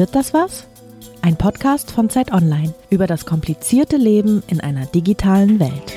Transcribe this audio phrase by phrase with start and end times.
[0.00, 0.66] Wird das was?
[1.20, 5.92] Ein Podcast von Zeit Online über das komplizierte Leben in einer digitalen Welt.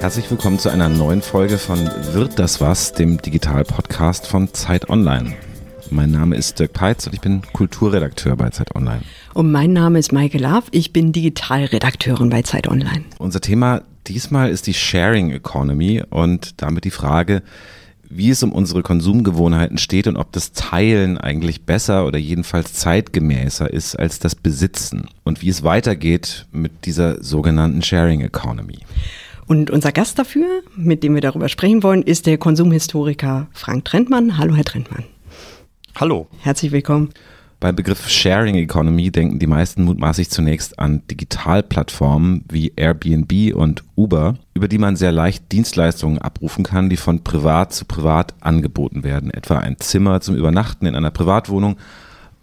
[0.00, 1.78] Herzlich willkommen zu einer neuen Folge von
[2.14, 5.36] Wird das was, dem Digital-Podcast von Zeit Online.
[5.90, 9.02] Mein Name ist Dirk Peitz und ich bin Kulturredakteur bei Zeit Online.
[9.34, 13.04] Und mein Name ist Maike Love, ich bin Digitalredakteurin bei Zeit Online.
[13.18, 17.44] Unser Thema diesmal ist die Sharing Economy und damit die Frage,
[18.10, 23.72] wie es um unsere Konsumgewohnheiten steht und ob das Teilen eigentlich besser oder jedenfalls zeitgemäßer
[23.72, 28.80] ist als das Besitzen und wie es weitergeht mit dieser sogenannten Sharing Economy.
[29.46, 34.38] Und unser Gast dafür, mit dem wir darüber sprechen wollen, ist der Konsumhistoriker Frank Trentmann.
[34.38, 35.04] Hallo, Herr Trentmann.
[35.94, 36.28] Hallo.
[36.40, 37.10] Herzlich willkommen.
[37.60, 44.38] Beim Begriff Sharing Economy denken die meisten mutmaßlich zunächst an Digitalplattformen wie Airbnb und Uber,
[44.54, 49.30] über die man sehr leicht Dienstleistungen abrufen kann, die von privat zu privat angeboten werden,
[49.30, 51.76] etwa ein Zimmer zum Übernachten in einer Privatwohnung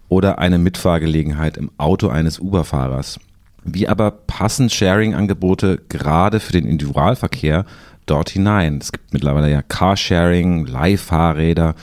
[0.08, 3.18] oder eine Mitfahrgelegenheit im Auto eines Uber-Fahrers.
[3.64, 7.64] Wie aber passen Sharing-Angebote gerade für den Individualverkehr
[8.06, 8.78] dort hinein?
[8.80, 11.74] Es gibt mittlerweile ja Carsharing, Leihfahrräder,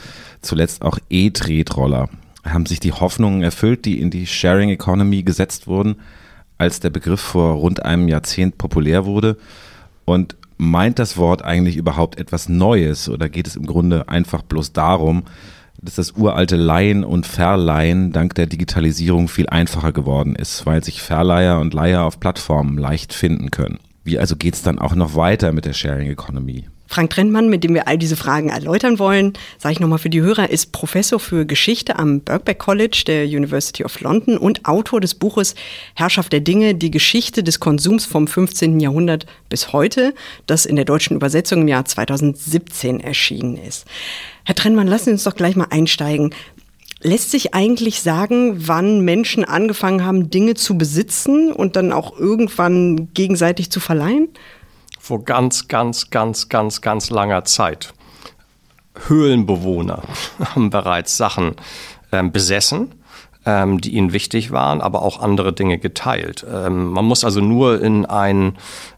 [0.41, 2.07] zuletzt auch E-Tretroller
[2.45, 5.95] haben sich die Hoffnungen erfüllt, die in die Sharing Economy gesetzt wurden,
[6.57, 9.37] als der Begriff vor rund einem Jahrzehnt populär wurde?
[10.05, 14.73] Und meint das Wort eigentlich überhaupt etwas Neues oder geht es im Grunde einfach bloß
[14.73, 15.23] darum,
[15.81, 21.01] dass das uralte Leihen und Verleihen dank der Digitalisierung viel einfacher geworden ist, weil sich
[21.01, 23.79] Verleiher und Leiher auf Plattformen leicht finden können?
[24.03, 26.65] Wie also geht es dann auch noch weiter mit der Sharing Economy?
[26.87, 30.21] Frank Trentmann, mit dem wir all diese Fragen erläutern wollen, sage ich nochmal für die
[30.21, 35.15] Hörer, ist Professor für Geschichte am Birkbeck College der University of London und Autor des
[35.15, 35.55] Buches
[35.95, 38.79] Herrschaft der Dinge, die Geschichte des Konsums vom 15.
[38.79, 40.13] Jahrhundert bis heute,
[40.45, 43.85] das in der deutschen Übersetzung im Jahr 2017 erschienen ist.
[44.43, 46.33] Herr Trentmann, lassen Sie uns doch gleich mal einsteigen.
[47.01, 53.13] Lässt sich eigentlich sagen, wann Menschen angefangen haben, Dinge zu besitzen und dann auch irgendwann
[53.13, 54.29] gegenseitig zu verleihen?
[55.05, 57.93] Vor ganz, ganz, ganz, ganz, ganz langer Zeit.
[59.07, 60.01] Höhlenbewohner
[60.39, 61.57] haben bereits Sachen
[62.11, 62.95] ähm, besessen,
[63.45, 66.43] ähm, die ihnen wichtig waren, aber auch andere Dinge geteilt.
[66.51, 68.57] Ähm, man muss also nur in, ein,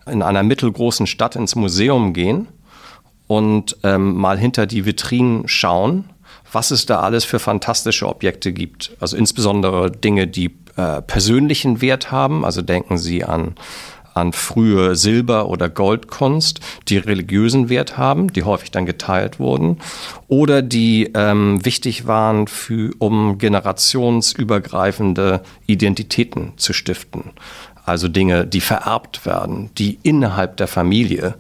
[0.09, 2.47] in einer mittelgroßen Stadt ins Museum gehen
[3.28, 6.06] und ähm, mal hinter die Vitrinen schauen,
[6.53, 8.95] was es da alles für fantastische Objekte gibt.
[9.01, 12.45] Also insbesondere Dinge, die äh, persönlichen Wert haben.
[12.45, 13.56] Also denken Sie an
[14.17, 19.78] an frühe Silber- oder Goldkunst, die religiösen Wert haben, die häufig dann geteilt wurden,
[20.28, 27.31] oder die ähm, wichtig waren, für, um generationsübergreifende Identitäten zu stiften.
[27.85, 31.35] Also Dinge, die vererbt werden, die innerhalb der Familie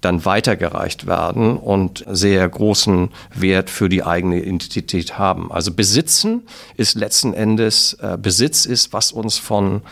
[0.00, 5.52] dann weitergereicht werden und sehr großen Wert für die eigene Identität haben.
[5.52, 6.42] Also Besitzen
[6.76, 9.82] ist letzten Endes, äh, Besitz ist, was uns von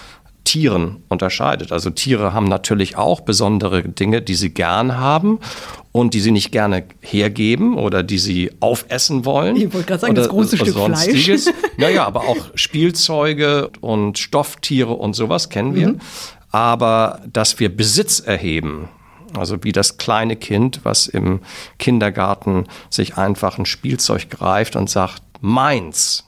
[0.50, 1.70] Tieren unterscheidet.
[1.70, 5.38] Also Tiere haben natürlich auch besondere Dinge, die sie gern haben
[5.92, 9.54] und die sie nicht gerne hergeben oder die sie aufessen wollen.
[9.54, 11.44] Ich wollte gerade sagen, das große Stück sonstiges.
[11.44, 11.56] Fleisch.
[11.76, 15.90] Naja, aber auch Spielzeuge und Stofftiere und sowas kennen wir.
[15.90, 16.00] Mhm.
[16.50, 18.88] Aber dass wir Besitz erheben,
[19.38, 21.42] also wie das kleine Kind, was im
[21.78, 26.26] Kindergarten sich einfach ein Spielzeug greift und sagt, meins.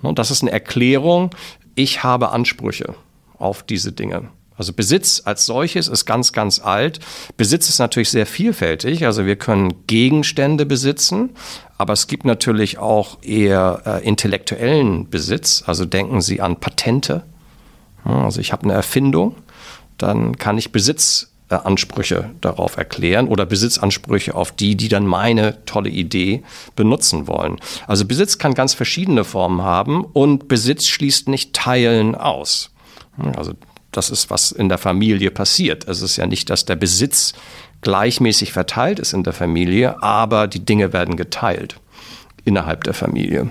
[0.00, 1.32] Und das ist eine Erklärung,
[1.74, 2.94] ich habe Ansprüche
[3.38, 4.28] auf diese Dinge.
[4.58, 6.98] Also Besitz als solches ist ganz, ganz alt.
[7.36, 9.06] Besitz ist natürlich sehr vielfältig.
[9.06, 11.30] Also wir können Gegenstände besitzen,
[11.78, 15.62] aber es gibt natürlich auch eher äh, intellektuellen Besitz.
[15.64, 17.22] Also denken Sie an Patente.
[18.02, 19.36] Also ich habe eine Erfindung,
[19.96, 26.42] dann kann ich Besitzansprüche darauf erklären oder Besitzansprüche auf die, die dann meine tolle Idee
[26.74, 27.58] benutzen wollen.
[27.86, 32.70] Also Besitz kann ganz verschiedene Formen haben und Besitz schließt nicht Teilen aus.
[33.36, 33.52] Also
[33.92, 35.88] das ist, was in der Familie passiert.
[35.88, 37.34] Es ist ja nicht, dass der Besitz
[37.80, 41.80] gleichmäßig verteilt ist in der Familie, aber die Dinge werden geteilt
[42.44, 43.50] innerhalb der Familie.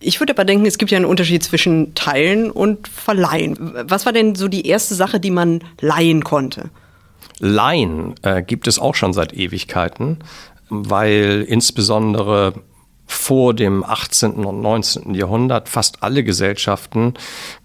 [0.00, 3.56] Ich würde aber denken, es gibt ja einen Unterschied zwischen Teilen und Verleihen.
[3.88, 6.70] Was war denn so die erste Sache, die man leihen konnte?
[7.38, 10.18] Leihen äh, gibt es auch schon seit Ewigkeiten,
[10.68, 12.54] weil insbesondere
[13.06, 14.44] vor dem 18.
[14.44, 15.14] und 19.
[15.14, 17.14] Jahrhundert fast alle Gesellschaften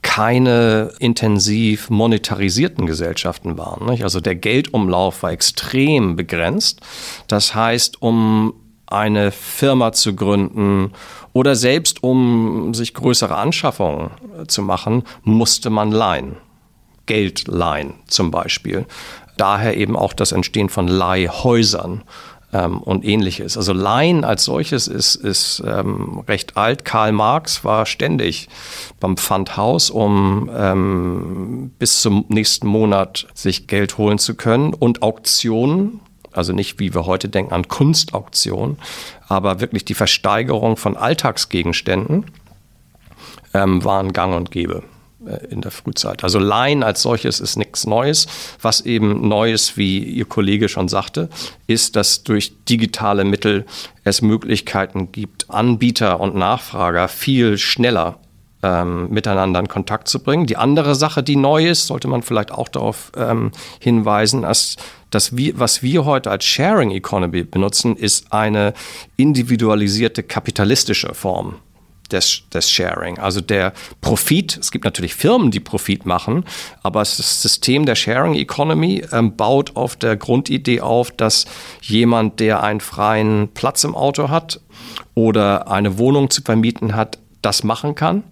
[0.01, 3.87] keine intensiv monetarisierten Gesellschaften waren.
[3.87, 4.03] Nicht?
[4.03, 6.81] Also der Geldumlauf war extrem begrenzt.
[7.27, 8.53] Das heißt, um
[8.85, 10.91] eine Firma zu gründen
[11.33, 14.11] oder selbst um sich größere Anschaffungen
[14.47, 16.37] zu machen, musste man leihen.
[17.05, 18.85] Geld leihen zum Beispiel.
[19.37, 22.03] Daher eben auch das Entstehen von Leihhäusern
[22.53, 23.57] ähm, und ähnliches.
[23.57, 26.85] Also Line als solches ist, ist ähm, recht alt.
[26.85, 28.49] Karl Marx war ständig
[28.99, 35.99] beim Pfandhaus, um ähm, bis zum nächsten Monat sich Geld holen zu können und Auktionen.
[36.33, 38.77] Also nicht, wie wir heute denken, an Kunstauktionen,
[39.27, 42.25] aber wirklich die Versteigerung von Alltagsgegenständen
[43.53, 44.83] ähm, waren gang und gäbe.
[45.25, 46.23] Äh, in der Frühzeit.
[46.23, 48.25] Also Line als solches ist nichts Neues.
[48.61, 51.29] Was eben Neues, wie Ihr Kollege schon sagte,
[51.67, 53.65] ist, dass durch digitale Mittel
[54.03, 58.17] es Möglichkeiten gibt, Anbieter und Nachfrager viel schneller
[58.63, 60.47] ähm, miteinander in Kontakt zu bringen.
[60.47, 65.59] Die andere Sache, die neu ist, sollte man vielleicht auch darauf ähm, hinweisen, dass wir,
[65.59, 68.73] was wir heute als Sharing Economy benutzen, ist eine
[69.17, 71.57] individualisierte kapitalistische Form
[72.11, 73.17] des, des Sharing.
[73.19, 76.45] Also der Profit, es gibt natürlich Firmen, die Profit machen,
[76.83, 81.45] aber das System der Sharing Economy ähm, baut auf der Grundidee auf, dass
[81.81, 84.59] jemand, der einen freien Platz im Auto hat
[85.15, 88.23] oder eine Wohnung zu vermieten hat, das machen kann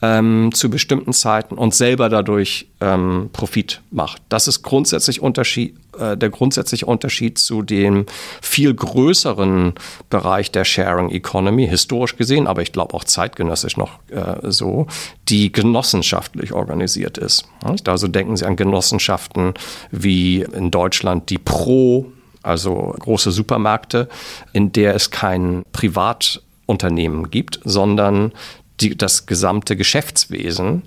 [0.00, 4.22] ähm, zu bestimmten Zeiten und selber dadurch ähm, Profit macht.
[4.28, 8.06] Das ist grundsätzlich Unterschied, äh, der grundsätzliche Unterschied zu dem
[8.40, 9.74] viel größeren
[10.10, 14.86] Bereich der Sharing Economy, historisch gesehen, aber ich glaube auch zeitgenössisch noch äh, so,
[15.28, 17.44] die genossenschaftlich organisiert ist.
[17.86, 19.54] Also denken Sie an Genossenschaften
[19.90, 22.06] wie in Deutschland die Pro,
[22.42, 24.08] also große Supermärkte,
[24.52, 28.32] in der es kein Privatunternehmen gibt, sondern
[28.80, 30.82] die, das gesamte Geschäftswesen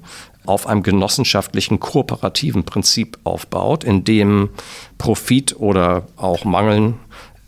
[0.46, 4.50] auf einem genossenschaftlichen, kooperativen Prinzip aufbaut, in dem
[4.98, 6.96] Profit oder auch Mangeln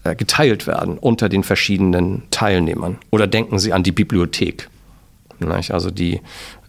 [0.04, 2.98] äh, geteilt werden unter den verschiedenen Teilnehmern.
[3.10, 4.70] Oder denken Sie an die Bibliothek,
[5.70, 6.22] also die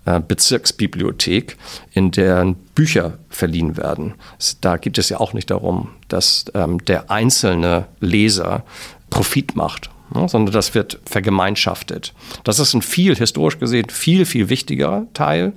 [0.06, 1.56] äh, Bezirksbibliothek,
[1.93, 4.15] in der Bücher verliehen werden.
[4.61, 8.65] Da geht es ja auch nicht darum, dass ähm, der einzelne Leser
[9.11, 12.12] Profit macht ne, sondern das wird vergemeinschaftet.
[12.44, 15.52] Das ist ein viel, historisch gesehen, viel, viel wichtigerer Teil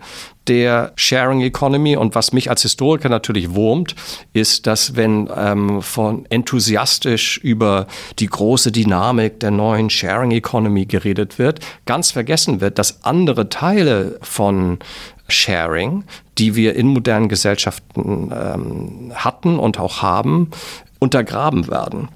[0.47, 1.95] der Sharing Economy.
[1.97, 3.95] Und was mich als Historiker natürlich wurmt,
[4.33, 7.87] ist, dass wenn ähm, von enthusiastisch über
[8.19, 14.17] die große Dynamik der neuen Sharing Economy geredet wird, ganz vergessen wird, dass andere Teile
[14.21, 14.79] von
[15.27, 16.05] Sharing,
[16.37, 20.51] die wir in modernen Gesellschaften ähm, hatten und auch haben,
[20.99, 22.07] untergraben werden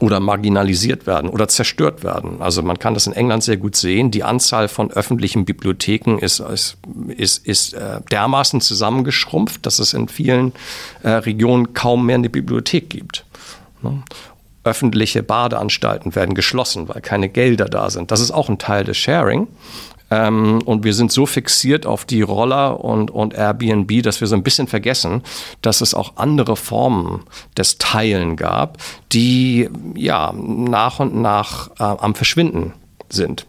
[0.00, 2.42] oder marginalisiert werden oder zerstört werden.
[2.42, 4.10] Also man kann das in England sehr gut sehen.
[4.10, 6.76] Die Anzahl von öffentlichen Bibliotheken ist, ist,
[7.08, 10.52] ist, ist äh, dermaßen zusammengeschrumpft, dass es in vielen
[11.02, 13.24] äh, Regionen kaum mehr eine Bibliothek gibt.
[13.82, 14.02] Ne?
[14.64, 18.10] Öffentliche Badeanstalten werden geschlossen, weil keine Gelder da sind.
[18.10, 19.46] Das ist auch ein Teil des Sharing.
[20.10, 24.36] Ähm, und wir sind so fixiert auf die Roller und, und Airbnb, dass wir so
[24.36, 25.22] ein bisschen vergessen,
[25.62, 27.24] dass es auch andere Formen
[27.56, 28.78] des Teilen gab,
[29.12, 32.72] die ja nach und nach äh, am Verschwinden
[33.08, 33.46] sind.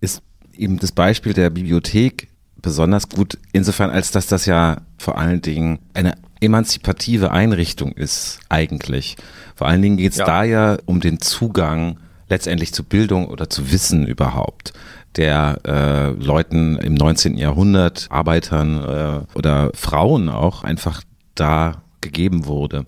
[0.00, 0.22] Ist
[0.56, 5.78] eben das Beispiel der Bibliothek besonders gut, insofern als dass das ja vor allen Dingen
[5.94, 9.16] eine emanzipative Einrichtung ist, eigentlich.
[9.54, 10.26] Vor allen Dingen geht es ja.
[10.26, 14.72] da ja um den Zugang letztendlich zu Bildung oder zu Wissen überhaupt
[15.16, 17.36] der äh, Leuten im 19.
[17.36, 21.02] Jahrhundert, Arbeitern äh, oder Frauen auch einfach
[21.34, 22.86] da gegeben wurde.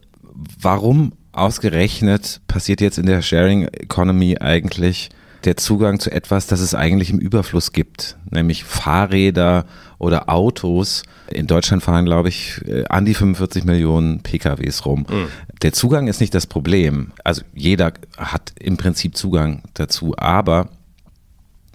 [0.61, 5.10] Warum ausgerechnet passiert jetzt in der Sharing Economy eigentlich
[5.44, 9.67] der Zugang zu etwas, das es eigentlich im Überfluss gibt, nämlich Fahrräder
[9.98, 11.05] oder Autos.
[11.31, 15.06] In Deutschland fahren, glaube ich, äh, an die 45 Millionen PKWs rum.
[15.08, 15.29] Mhm.
[15.62, 17.12] Der Zugang ist nicht das Problem.
[17.22, 20.69] Also jeder hat im Prinzip Zugang dazu, aber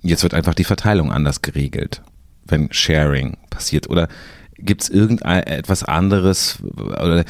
[0.02, 2.02] Jetzt wird einfach die Verteilung anders geregelt,
[2.46, 3.90] wenn Sharing passiert.
[3.90, 4.08] Oder
[4.58, 7.26] gibt es irgendetwas anderes oder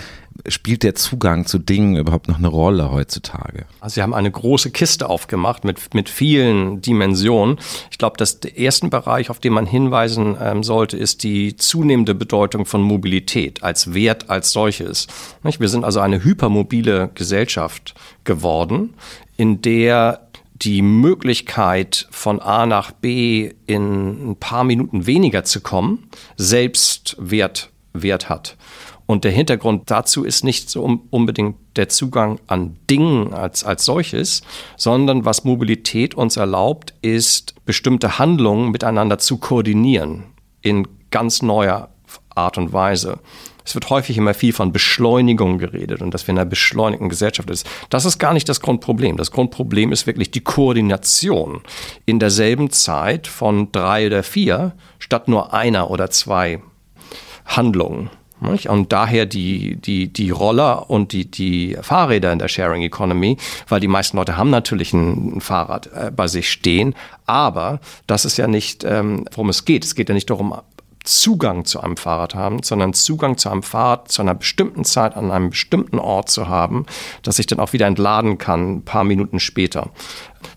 [0.47, 3.65] spielt der Zugang zu Dingen überhaupt noch eine Rolle heutzutage?
[3.79, 7.59] Also Sie haben eine große Kiste aufgemacht mit, mit vielen Dimensionen.
[7.91, 12.15] Ich glaube, dass der erste Bereich, auf den man hinweisen ähm, sollte, ist die zunehmende
[12.15, 15.07] Bedeutung von Mobilität als Wert als solches.
[15.43, 18.93] Wir sind also eine hypermobile Gesellschaft geworden,
[19.37, 20.27] in der
[20.61, 27.71] die Möglichkeit, von A nach B in ein paar Minuten weniger zu kommen, selbst Wert,
[27.93, 28.57] Wert hat.
[29.07, 34.41] Und der Hintergrund dazu ist nicht so unbedingt der Zugang an Dingen als, als solches,
[34.77, 40.23] sondern was Mobilität uns erlaubt, ist bestimmte Handlungen miteinander zu koordinieren
[40.61, 41.89] in ganz neuer
[42.35, 43.19] Art und Weise.
[43.65, 47.49] Es wird häufig immer viel von Beschleunigung geredet und dass wir in einer beschleunigten Gesellschaft
[47.49, 47.67] ist.
[47.89, 49.17] Das ist gar nicht das Grundproblem.
[49.17, 51.61] Das Grundproblem ist wirklich die Koordination
[52.05, 56.61] in derselben Zeit von drei oder vier statt nur einer oder zwei
[57.45, 58.09] Handlungen.
[58.67, 63.37] Und daher die, die, die Roller und die, die Fahrräder in der Sharing Economy,
[63.67, 66.95] weil die meisten Leute haben natürlich ein, ein Fahrrad äh, bei sich stehen,
[67.27, 69.85] aber das ist ja nicht, ähm, worum es geht.
[69.85, 70.55] Es geht ja nicht darum,
[71.03, 75.31] Zugang zu einem Fahrrad haben, sondern Zugang zu einem Fahrrad zu einer bestimmten Zeit an
[75.31, 76.85] einem bestimmten Ort zu haben,
[77.23, 79.89] dass ich dann auch wieder entladen kann, ein paar Minuten später.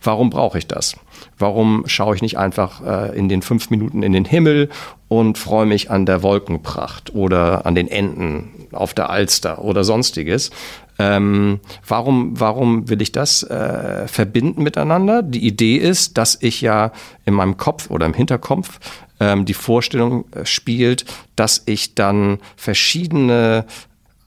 [0.03, 0.97] Warum brauche ich das?
[1.39, 4.69] Warum schaue ich nicht einfach äh, in den fünf Minuten in den Himmel
[5.09, 10.51] und freue mich an der Wolkenpracht oder an den Enten auf der Alster oder sonstiges?
[10.99, 15.23] Ähm, warum, warum will ich das äh, verbinden miteinander?
[15.23, 16.93] Die Idee ist, dass ich ja
[17.25, 18.79] in meinem Kopf oder im Hinterkopf
[19.25, 23.65] ähm, die Vorstellung äh, spielt, dass ich dann verschiedene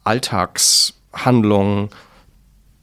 [0.04, 1.90] Alltagshandlungen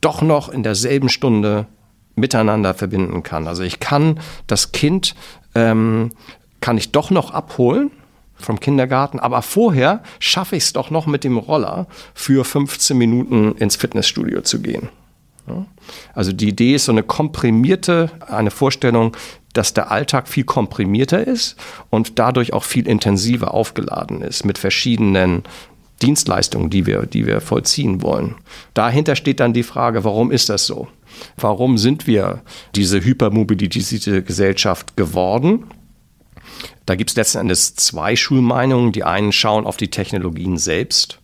[0.00, 1.66] doch noch in derselben Stunde
[2.14, 3.48] miteinander verbinden kann.
[3.48, 5.16] Also ich kann das Kind,
[5.54, 6.12] ähm,
[6.60, 7.90] kann ich doch noch abholen
[8.34, 13.52] vom Kindergarten, aber vorher schaffe ich es doch noch mit dem Roller für 15 Minuten
[13.56, 14.88] ins Fitnessstudio zu gehen.
[16.14, 19.16] Also die Idee ist so eine komprimierte, eine Vorstellung,
[19.52, 21.56] dass der Alltag viel komprimierter ist
[21.90, 25.44] und dadurch auch viel intensiver aufgeladen ist mit verschiedenen
[26.02, 28.34] Dienstleistungen, die wir, die wir vollziehen wollen.
[28.74, 30.88] Dahinter steht dann die Frage, warum ist das so?
[31.36, 32.42] Warum sind wir
[32.74, 35.64] diese hypermobilisierte Gesellschaft geworden?
[36.86, 38.92] Da gibt es letzten Endes zwei Schulmeinungen.
[38.92, 41.20] Die einen schauen auf die Technologien selbst,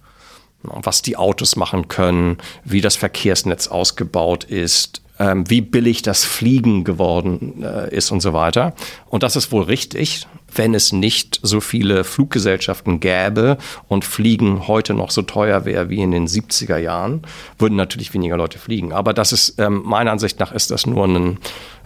[0.63, 6.83] was die Autos machen können, wie das Verkehrsnetz ausgebaut ist, ähm, wie billig das Fliegen
[6.83, 8.75] geworden äh, ist und so weiter.
[9.09, 14.95] Und das ist wohl richtig, wenn es nicht so viele Fluggesellschaften gäbe und Fliegen heute
[14.95, 17.23] noch so teuer wäre wie in den 70er Jahren,
[17.59, 18.93] würden natürlich weniger Leute fliegen.
[18.93, 21.39] Aber das ist, ähm, meiner Ansicht nach, ist das nur ein,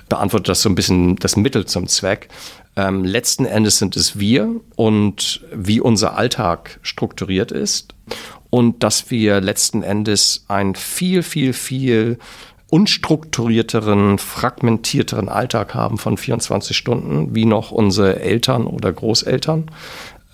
[0.08, 2.28] beantwortet das so ein bisschen das Mittel zum Zweck.
[2.76, 7.94] Ähm, letzten Endes sind es wir und wie unser Alltag strukturiert ist
[8.54, 12.20] und dass wir letzten Endes ein viel, viel, viel
[12.70, 19.72] unstrukturierteren, fragmentierteren Alltag haben von 24 Stunden, wie noch unsere Eltern oder Großeltern.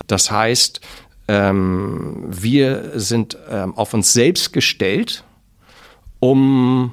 [0.05, 0.81] Das heißt,
[1.29, 5.23] ähm, wir sind ähm, auf uns selbst gestellt,
[6.19, 6.91] um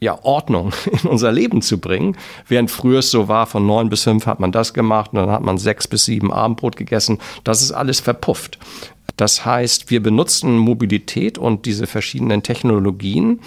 [0.00, 2.16] ja, Ordnung in unser Leben zu bringen.
[2.48, 5.30] Während früher es so war, von neun bis fünf hat man das gemacht und dann
[5.30, 7.18] hat man sechs bis sieben Abendbrot gegessen.
[7.44, 8.58] Das ist alles verpufft.
[9.22, 13.38] Das heißt, wir benutzen Mobilität und diese verschiedenen Technologien,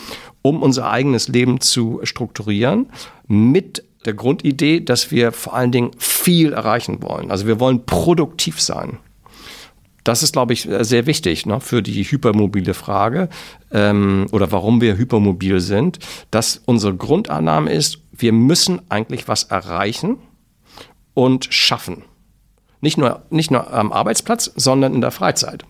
[0.41, 2.87] um unser eigenes Leben zu strukturieren,
[3.27, 7.29] mit der Grundidee, dass wir vor allen Dingen viel erreichen wollen.
[7.29, 8.99] Also wir wollen produktiv sein.
[10.05, 13.27] Das ist, glaube ich, sehr wichtig ne, für die hypermobile Frage
[13.69, 15.99] ähm, oder warum wir hypermobil sind,
[16.31, 20.19] dass unsere Grundannahme ist, wir müssen eigentlich was erreichen
[21.13, 22.03] und schaffen.
[22.85, 25.65] Nicht nur, nicht nur am Arbeitsplatz, sondern in der Freizeit.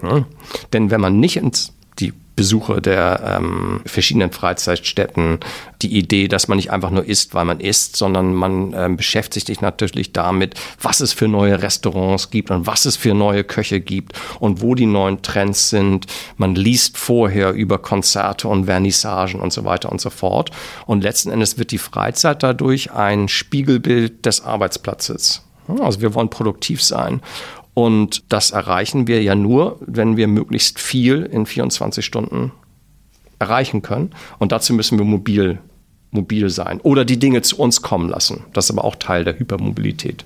[0.00, 0.24] Ja?
[0.72, 5.40] Denn wenn man nicht ins die Besucher der ähm, verschiedenen Freizeitstätten
[5.82, 9.48] die Idee, dass man nicht einfach nur isst, weil man isst, sondern man ähm, beschäftigt
[9.48, 13.80] sich natürlich damit, was es für neue Restaurants gibt und was es für neue Köche
[13.80, 16.06] gibt und wo die neuen Trends sind.
[16.36, 20.52] Man liest vorher über Konzerte und Vernissagen und so weiter und so fort.
[20.86, 25.45] Und letzten Endes wird die Freizeit dadurch ein Spiegelbild des Arbeitsplatzes.
[25.80, 27.20] Also wir wollen produktiv sein.
[27.74, 32.52] Und das erreichen wir ja nur, wenn wir möglichst viel in 24 Stunden
[33.38, 34.12] erreichen können.
[34.38, 35.58] Und dazu müssen wir mobil,
[36.10, 38.44] mobil sein oder die Dinge zu uns kommen lassen.
[38.52, 40.24] Das ist aber auch Teil der Hypermobilität.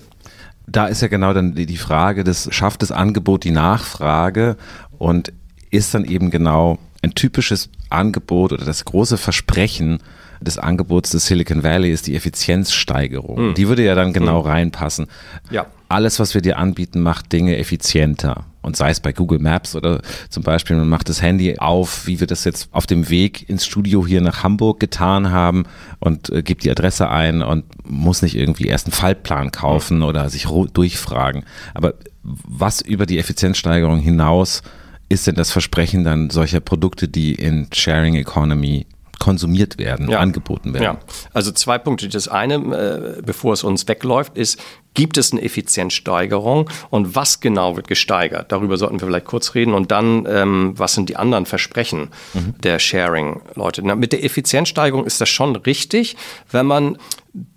[0.67, 4.57] Da ist ja genau dann die Frage, das schafft das Angebot die Nachfrage
[4.99, 5.33] und
[5.73, 9.99] ist dann eben genau ein typisches Angebot oder das große Versprechen
[10.41, 13.51] des Angebots des Silicon Valley ist die Effizienzsteigerung.
[13.51, 13.55] Mhm.
[13.55, 14.49] Die würde ja dann genau mhm.
[14.49, 15.07] reinpassen.
[15.51, 15.67] Ja.
[15.89, 18.45] Alles, was wir dir anbieten, macht Dinge effizienter.
[18.63, 22.21] Und sei es bei Google Maps oder zum Beispiel, man macht das Handy auf, wie
[22.21, 25.65] wir das jetzt auf dem Weg ins Studio hier nach Hamburg getan haben
[25.99, 30.05] und äh, gibt die Adresse ein und muss nicht irgendwie erst einen Fallplan kaufen mhm.
[30.05, 31.45] oder sich durchfragen.
[31.75, 34.63] Aber was über die Effizienzsteigerung hinaus
[35.11, 38.87] ist denn das Versprechen dann solcher Produkte, die in Sharing Economy
[39.21, 40.19] konsumiert werden, ja.
[40.19, 40.83] angeboten werden.
[40.83, 40.99] Ja,
[41.33, 42.09] also zwei Punkte.
[42.09, 44.59] Das eine, äh, bevor es uns wegläuft, ist,
[44.95, 48.51] gibt es eine Effizienzsteigerung und was genau wird gesteigert?
[48.51, 52.55] Darüber sollten wir vielleicht kurz reden und dann, ähm, was sind die anderen Versprechen mhm.
[52.63, 53.83] der Sharing-Leute?
[53.83, 56.17] Mit der Effizienzsteigerung ist das schon richtig,
[56.51, 56.97] wenn man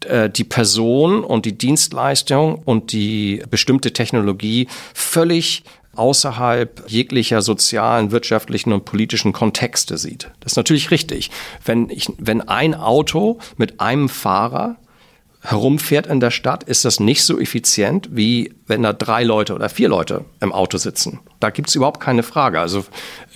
[0.01, 5.63] äh, die Person und die Dienstleistung und die bestimmte Technologie völlig
[5.96, 10.32] außerhalb jeglicher sozialen, wirtschaftlichen und politischen Kontexte sieht.
[10.40, 11.30] Das ist natürlich richtig.
[11.64, 14.78] Wenn, ich, wenn ein Auto mit einem Fahrer
[15.44, 19.68] herumfährt in der Stadt, ist das nicht so effizient, wie wenn da drei Leute oder
[19.68, 21.20] vier Leute im Auto sitzen.
[21.42, 22.62] Da gibt es überhaupt keine Frage.
[22.62, 22.86] Also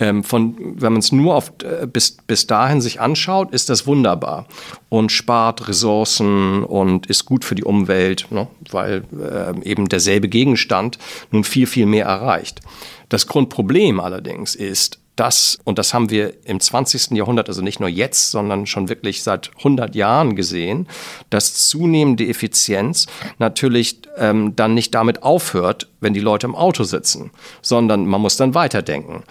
[0.00, 3.86] ähm, von, wenn man es nur auf, äh, bis, bis dahin sich anschaut, ist das
[3.86, 4.46] wunderbar
[4.88, 8.48] und spart Ressourcen und ist gut für die Umwelt, ne?
[8.70, 10.98] weil äh, eben derselbe Gegenstand
[11.30, 12.62] nun viel, viel mehr erreicht.
[13.10, 17.10] Das Grundproblem allerdings ist, das, und das haben wir im 20.
[17.12, 20.86] Jahrhundert, also nicht nur jetzt, sondern schon wirklich seit 100 Jahren gesehen,
[21.30, 23.06] dass zunehmende Effizienz
[23.38, 27.30] natürlich ähm, dann nicht damit aufhört, wenn die Leute im Auto sitzen,
[27.62, 29.24] sondern man muss dann weiterdenken.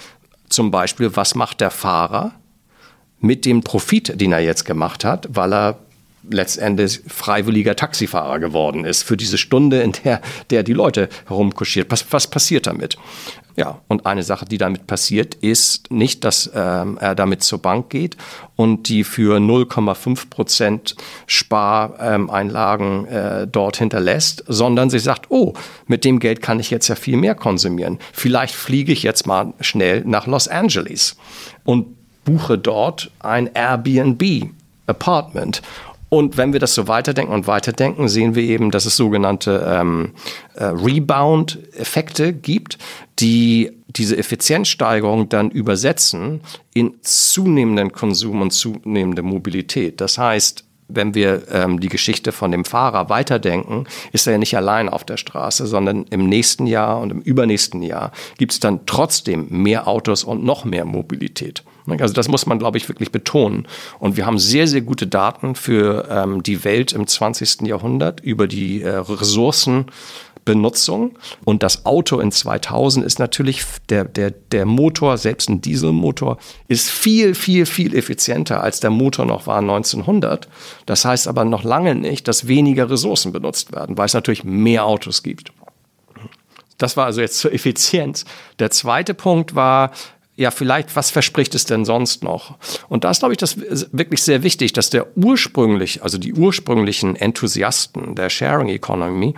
[0.49, 2.33] Zum Beispiel, was macht der Fahrer
[3.19, 5.79] mit dem Profit, den er jetzt gemacht hat, weil er
[6.29, 11.91] letztendlich freiwilliger Taxifahrer geworden ist für diese Stunde, in der, der die Leute herumkuschiert.
[11.91, 12.97] Was, was passiert damit?
[13.57, 17.89] Ja, und eine Sache, die damit passiert, ist nicht, dass ähm, er damit zur Bank
[17.89, 18.15] geht
[18.55, 25.53] und die für 0,5 Prozent Spareinlagen äh, dort hinterlässt, sondern sie sagt, oh,
[25.87, 27.97] mit dem Geld kann ich jetzt ja viel mehr konsumieren.
[28.13, 31.17] Vielleicht fliege ich jetzt mal schnell nach Los Angeles
[31.65, 34.51] und buche dort ein Airbnb
[34.85, 35.61] Apartment
[36.09, 40.13] und wenn wir das so weiterdenken und weiterdenken, sehen wir eben, dass es sogenannte ähm,
[40.55, 42.77] äh, Rebound-Effekte gibt,
[43.19, 46.41] die diese Effizienzsteigerung dann übersetzen
[46.73, 49.99] in zunehmenden Konsum und zunehmende Mobilität.
[50.01, 54.55] Das heißt, wenn wir ähm, die Geschichte von dem Fahrer weiterdenken, ist er ja nicht
[54.55, 58.85] allein auf der Straße, sondern im nächsten Jahr und im übernächsten Jahr gibt es dann
[58.85, 61.63] trotzdem mehr Autos und noch mehr Mobilität.
[61.87, 63.65] Also das muss man, glaube ich, wirklich betonen.
[63.99, 67.61] Und wir haben sehr, sehr gute Daten für ähm, die Welt im 20.
[67.61, 68.97] Jahrhundert über die äh,
[70.47, 71.17] Ressourcenbenutzung.
[71.43, 76.37] Und das Auto in 2000 ist natürlich, der, der, der Motor, selbst ein Dieselmotor,
[76.67, 80.47] ist viel, viel, viel effizienter als der Motor noch war 1900.
[80.85, 84.85] Das heißt aber noch lange nicht, dass weniger Ressourcen benutzt werden, weil es natürlich mehr
[84.85, 85.51] Autos gibt.
[86.77, 88.25] Das war also jetzt zur Effizienz.
[88.59, 89.91] Der zweite Punkt war,
[90.37, 92.57] ja, vielleicht, was verspricht es denn sonst noch?
[92.89, 93.57] Und da ist, glaube ich, das
[93.91, 99.33] wirklich sehr wichtig, dass der ursprünglich, also die ursprünglichen Enthusiasten der Sharing Economy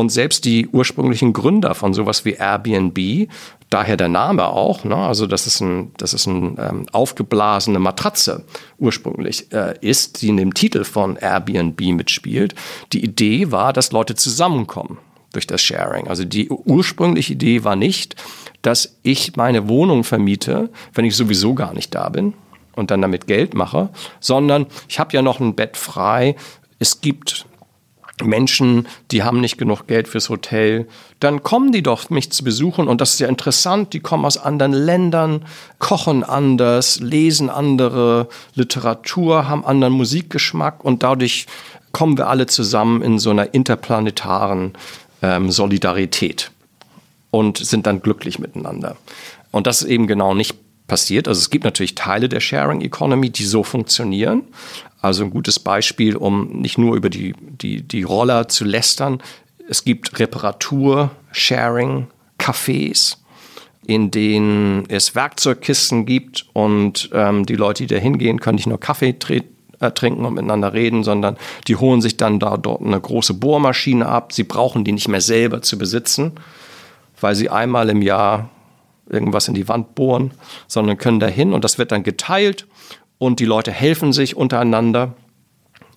[0.00, 3.28] und selbst die ursprünglichen Gründer von sowas wie Airbnb,
[3.68, 4.96] daher der Name auch, ne?
[4.96, 8.44] also das ist ein, das ist ein ähm, aufgeblasene Matratze
[8.78, 12.54] ursprünglich äh, ist, die in dem Titel von Airbnb mitspielt.
[12.92, 14.98] Die Idee war, dass Leute zusammenkommen
[15.32, 16.08] durch das Sharing.
[16.08, 18.16] Also die ursprüngliche Idee war nicht,
[18.62, 22.34] dass ich meine Wohnung vermiete, wenn ich sowieso gar nicht da bin
[22.74, 26.36] und dann damit Geld mache, sondern ich habe ja noch ein Bett frei.
[26.78, 27.46] Es gibt
[28.24, 30.88] Menschen, die haben nicht genug Geld fürs Hotel,
[31.20, 34.38] dann kommen die doch mich zu besuchen und das ist ja interessant, die kommen aus
[34.38, 35.44] anderen Ländern,
[35.78, 41.46] kochen anders, lesen andere Literatur, haben anderen Musikgeschmack und dadurch
[41.92, 44.72] kommen wir alle zusammen in so einer interplanetaren
[45.22, 46.50] ähm, Solidarität
[47.30, 48.96] und sind dann glücklich miteinander.
[49.50, 50.56] Und das ist eben genau nicht
[50.86, 51.28] passiert.
[51.28, 54.42] Also es gibt natürlich Teile der Sharing Economy, die so funktionieren.
[55.02, 59.22] Also ein gutes Beispiel, um nicht nur über die, die, die Roller zu lästern.
[59.68, 63.18] Es gibt Reparatur-Sharing-Cafés,
[63.86, 68.80] in denen es Werkzeugkisten gibt und ähm, die Leute, die da hingehen, können nicht nur
[68.80, 73.00] Kaffee treten äh, trinken und miteinander reden, sondern die holen sich dann da dort eine
[73.00, 74.32] große Bohrmaschine ab.
[74.32, 76.32] Sie brauchen die nicht mehr selber zu besitzen,
[77.18, 78.50] weil sie einmal im Jahr
[79.08, 80.32] irgendwas in die Wand bohren,
[80.68, 82.66] sondern können dahin und das wird dann geteilt
[83.20, 85.12] und die Leute helfen sich untereinander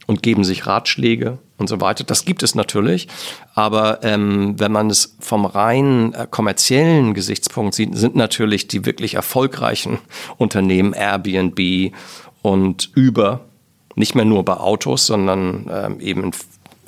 [0.07, 2.03] und geben sich Ratschläge und so weiter.
[2.03, 3.07] Das gibt es natürlich,
[3.55, 9.13] aber ähm, wenn man es vom rein äh, kommerziellen Gesichtspunkt sieht, sind natürlich die wirklich
[9.13, 9.99] erfolgreichen
[10.37, 11.93] Unternehmen Airbnb
[12.41, 13.39] und Uber
[13.95, 16.31] nicht mehr nur bei Autos, sondern ähm, eben in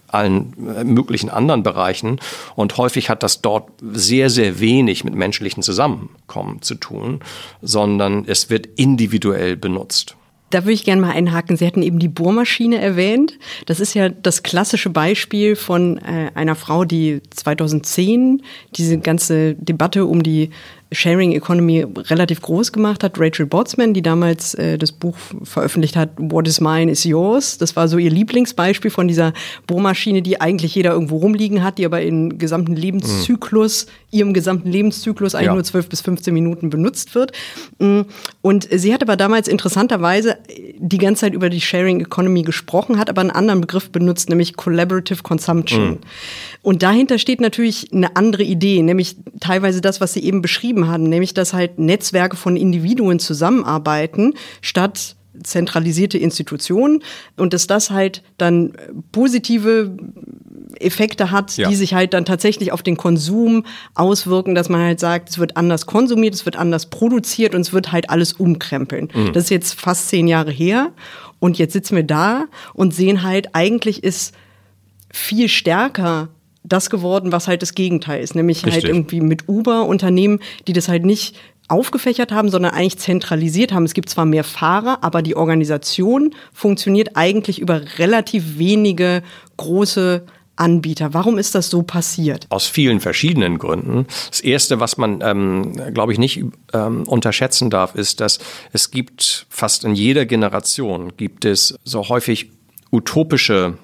[0.10, 2.20] allen äh, möglichen anderen Bereichen.
[2.56, 7.22] Und häufig hat das dort sehr, sehr wenig mit menschlichen Zusammenkommen zu tun,
[7.62, 10.18] sondern es wird individuell benutzt.
[10.52, 11.58] Da würde ich gerne mal einhaken.
[11.58, 13.38] Sie hatten eben die Bohrmaschine erwähnt.
[13.66, 18.44] Das ist ja das klassische Beispiel von äh, einer Frau, die 2010
[18.76, 20.52] diese ganze Debatte um die
[20.92, 23.20] Sharing Economy relativ groß gemacht hat.
[23.20, 27.58] Rachel Botsman, die damals äh, das Buch veröffentlicht hat, What is mine is yours.
[27.58, 29.34] Das war so ihr Lieblingsbeispiel von dieser
[29.68, 33.90] Bohrmaschine, die eigentlich jeder irgendwo rumliegen hat, die aber im gesamten Lebenszyklus, mhm.
[34.16, 35.54] Ihrem gesamten Lebenszyklus eigentlich ja.
[35.54, 37.34] nur 12 bis 15 Minuten benutzt wird.
[37.80, 38.02] Mm,
[38.42, 40.38] und sie hat aber damals interessanterweise
[40.78, 44.56] die ganze Zeit über die Sharing Economy gesprochen, hat aber einen anderen Begriff benutzt, nämlich
[44.56, 45.90] Collaborative Consumption.
[45.90, 45.98] Mhm.
[46.62, 51.04] Und dahinter steht natürlich eine andere Idee, nämlich teilweise das, was Sie eben beschrieben haben,
[51.04, 57.04] nämlich dass halt Netzwerke von Individuen zusammenarbeiten, statt zentralisierte Institutionen
[57.38, 58.74] und dass das halt dann
[59.12, 59.98] positive
[60.80, 61.70] Effekte hat, ja.
[61.70, 65.58] die sich halt dann tatsächlich auf den Konsum auswirken, dass man halt sagt, es wird
[65.58, 69.10] anders konsumiert, es wird anders produziert und es wird halt alles umkrempeln.
[69.14, 69.34] Mhm.
[69.34, 70.92] Das ist jetzt fast zehn Jahre her
[71.40, 74.34] und jetzt sitzen wir da und sehen halt, eigentlich ist
[75.12, 76.30] viel stärker
[76.68, 78.86] das geworden, was halt das Gegenteil ist, nämlich halt Richtig.
[78.86, 81.36] halt irgendwie mit Uber Unternehmen, die das halt nicht
[81.68, 83.86] aufgefächert haben, sondern eigentlich zentralisiert haben.
[83.86, 89.24] Es gibt zwar mehr Fahrer, aber die Organisation funktioniert eigentlich über relativ wenige
[89.58, 90.24] große
[90.56, 91.14] Anbieter.
[91.14, 92.46] Warum ist das so passiert?
[92.50, 94.08] Aus vielen verschiedenen Gründen.
[94.30, 98.40] Das Erste, was man, ähm, glaube ich, nicht ähm, unterschätzen darf, ist, dass
[98.72, 102.52] es gibt fast in jeder Generation gibt es so häufig
[102.92, 103.78] utopische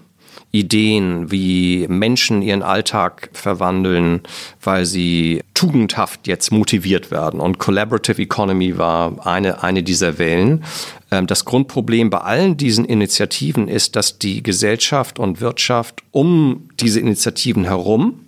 [0.51, 4.21] Ideen, wie Menschen ihren Alltag verwandeln,
[4.61, 7.39] weil sie tugendhaft jetzt motiviert werden.
[7.39, 10.65] Und Collaborative Economy war eine, eine dieser Wellen.
[11.09, 16.99] Ähm, das Grundproblem bei allen diesen Initiativen ist, dass die Gesellschaft und Wirtschaft um diese
[16.99, 18.25] Initiativen herum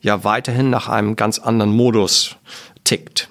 [0.00, 2.36] ja weiterhin nach einem ganz anderen Modus
[2.84, 3.28] tickt.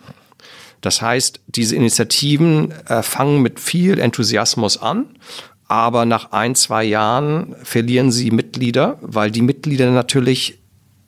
[0.81, 5.07] Das heißt, diese Initiativen äh, fangen mit viel Enthusiasmus an
[5.67, 10.59] aber nach ein, zwei Jahren verlieren sie Mitglieder, weil die Mitglieder natürlich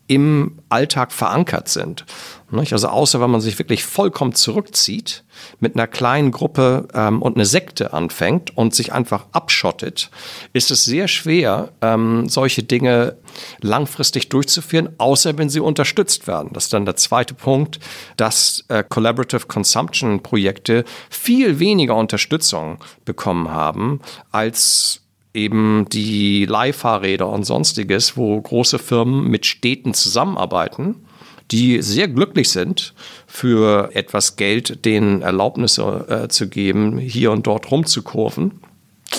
[0.07, 2.05] im Alltag verankert sind.
[2.49, 5.25] Also außer wenn man sich wirklich vollkommen zurückzieht,
[5.59, 10.09] mit einer kleinen Gruppe ähm, und eine Sekte anfängt und sich einfach abschottet,
[10.53, 13.17] ist es sehr schwer, ähm, solche Dinge
[13.59, 16.51] langfristig durchzuführen, außer wenn sie unterstützt werden.
[16.53, 17.79] Das ist dann der zweite Punkt,
[18.15, 23.99] dass äh, Collaborative Consumption Projekte viel weniger Unterstützung bekommen haben
[24.31, 25.01] als
[25.37, 30.95] eben die Leihfahrräder und sonstiges, wo große Firmen mit Städten zusammenarbeiten,
[31.51, 32.93] die sehr glücklich sind,
[33.27, 38.59] für etwas Geld denen Erlaubnisse äh, zu geben, hier und dort rumzukurven.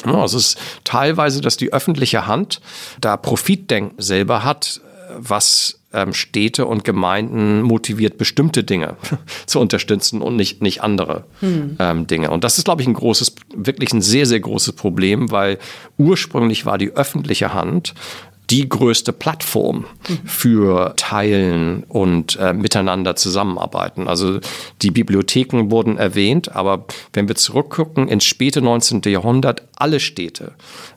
[0.05, 2.61] Ja, es ist teilweise, dass die öffentliche Hand
[3.01, 4.81] da Profitdenken selber hat,
[5.17, 5.78] was ähm,
[6.13, 8.97] Städte und Gemeinden motiviert, bestimmte Dinge
[9.47, 11.77] zu unterstützen und nicht, nicht andere hm.
[11.79, 12.31] ähm, Dinge.
[12.31, 15.59] Und das ist, glaube ich, ein großes, wirklich ein sehr, sehr großes Problem, weil
[15.97, 17.95] ursprünglich war die öffentliche Hand
[18.51, 19.85] die größte Plattform
[20.25, 24.09] für Teilen und äh, miteinander zusammenarbeiten.
[24.09, 24.41] Also
[24.81, 29.03] die Bibliotheken wurden erwähnt, aber wenn wir zurückgucken ins späte 19.
[29.07, 30.53] Jahrhundert, alle Städte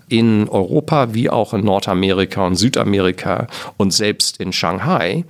[0.07, 5.25] in Europa wie auch in Nordamerika und Südamerika und selbst in Shanghai,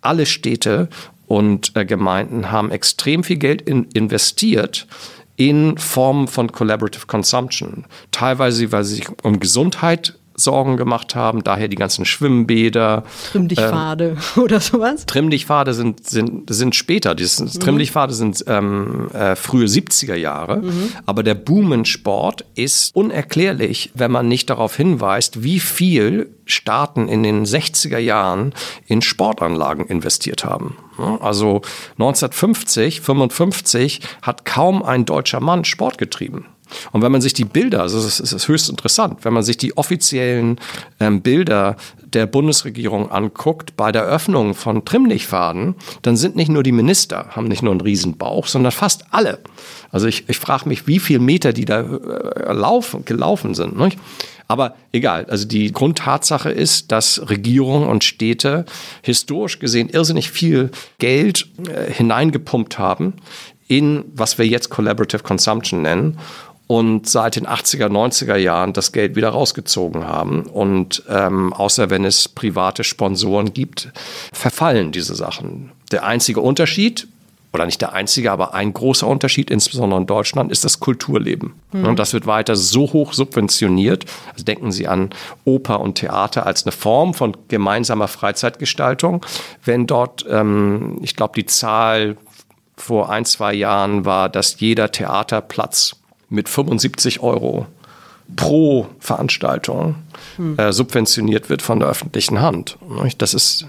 [0.00, 0.88] alle Städte
[1.26, 4.86] und äh, Gemeinden haben extrem viel Geld in, investiert
[5.36, 7.84] in Formen von Collaborative Consumption.
[8.10, 13.04] Teilweise, weil sie sich um Gesundheit Sorgen gemacht haben, daher die ganzen Schwimmbäder.
[13.30, 15.06] Trimmdichtpfade äh, oder sowas?
[15.06, 17.14] Trimmdichtpfade sind, sind, sind später.
[17.14, 17.48] Die mhm.
[17.60, 20.58] Trimmdichtpfade sind ähm, äh, frühe 70er Jahre.
[20.58, 20.92] Mhm.
[21.06, 27.44] Aber der Boomensport ist unerklärlich, wenn man nicht darauf hinweist, wie viel Staaten in den
[27.44, 28.54] 60er Jahren
[28.86, 30.76] in Sportanlagen investiert haben.
[31.20, 31.62] Also
[31.98, 36.46] 1950, 55 hat kaum ein deutscher Mann Sport getrieben.
[36.92, 39.76] Und wenn man sich die Bilder, also es ist höchst interessant, wenn man sich die
[39.76, 40.60] offiziellen
[41.00, 46.72] ähm, Bilder der Bundesregierung anguckt bei der Öffnung von Trimmlichtfaden, dann sind nicht nur die
[46.72, 49.38] Minister, haben nicht nur einen Riesenbauch, sondern fast alle.
[49.90, 53.78] Also ich, ich frage mich, wie viele Meter die da äh, laufen, gelaufen sind.
[53.78, 53.98] Nicht?
[54.46, 58.64] Aber egal, also die Grundtatsache ist, dass Regierungen und Städte
[59.02, 63.14] historisch gesehen irrsinnig viel Geld äh, hineingepumpt haben
[63.68, 66.18] in, was wir jetzt Collaborative Consumption nennen
[66.68, 70.42] und seit den 80er, 90er Jahren das Geld wieder rausgezogen haben.
[70.42, 73.90] Und ähm, außer wenn es private Sponsoren gibt,
[74.32, 75.72] verfallen diese Sachen.
[75.90, 77.08] Der einzige Unterschied,
[77.54, 81.54] oder nicht der einzige, aber ein großer Unterschied, insbesondere in Deutschland, ist das Kulturleben.
[81.72, 81.86] Mhm.
[81.86, 84.04] Und das wird weiter so hoch subventioniert.
[84.32, 85.08] Also denken Sie an
[85.46, 89.24] Oper und Theater als eine Form von gemeinsamer Freizeitgestaltung.
[89.64, 92.18] Wenn dort, ähm, ich glaube, die Zahl
[92.76, 95.97] vor ein, zwei Jahren war, dass jeder Theaterplatz
[96.28, 97.66] mit 75 Euro
[98.36, 99.96] pro Veranstaltung
[100.36, 100.58] hm.
[100.58, 102.76] äh, subventioniert wird von der öffentlichen Hand.
[103.16, 103.66] Das ist,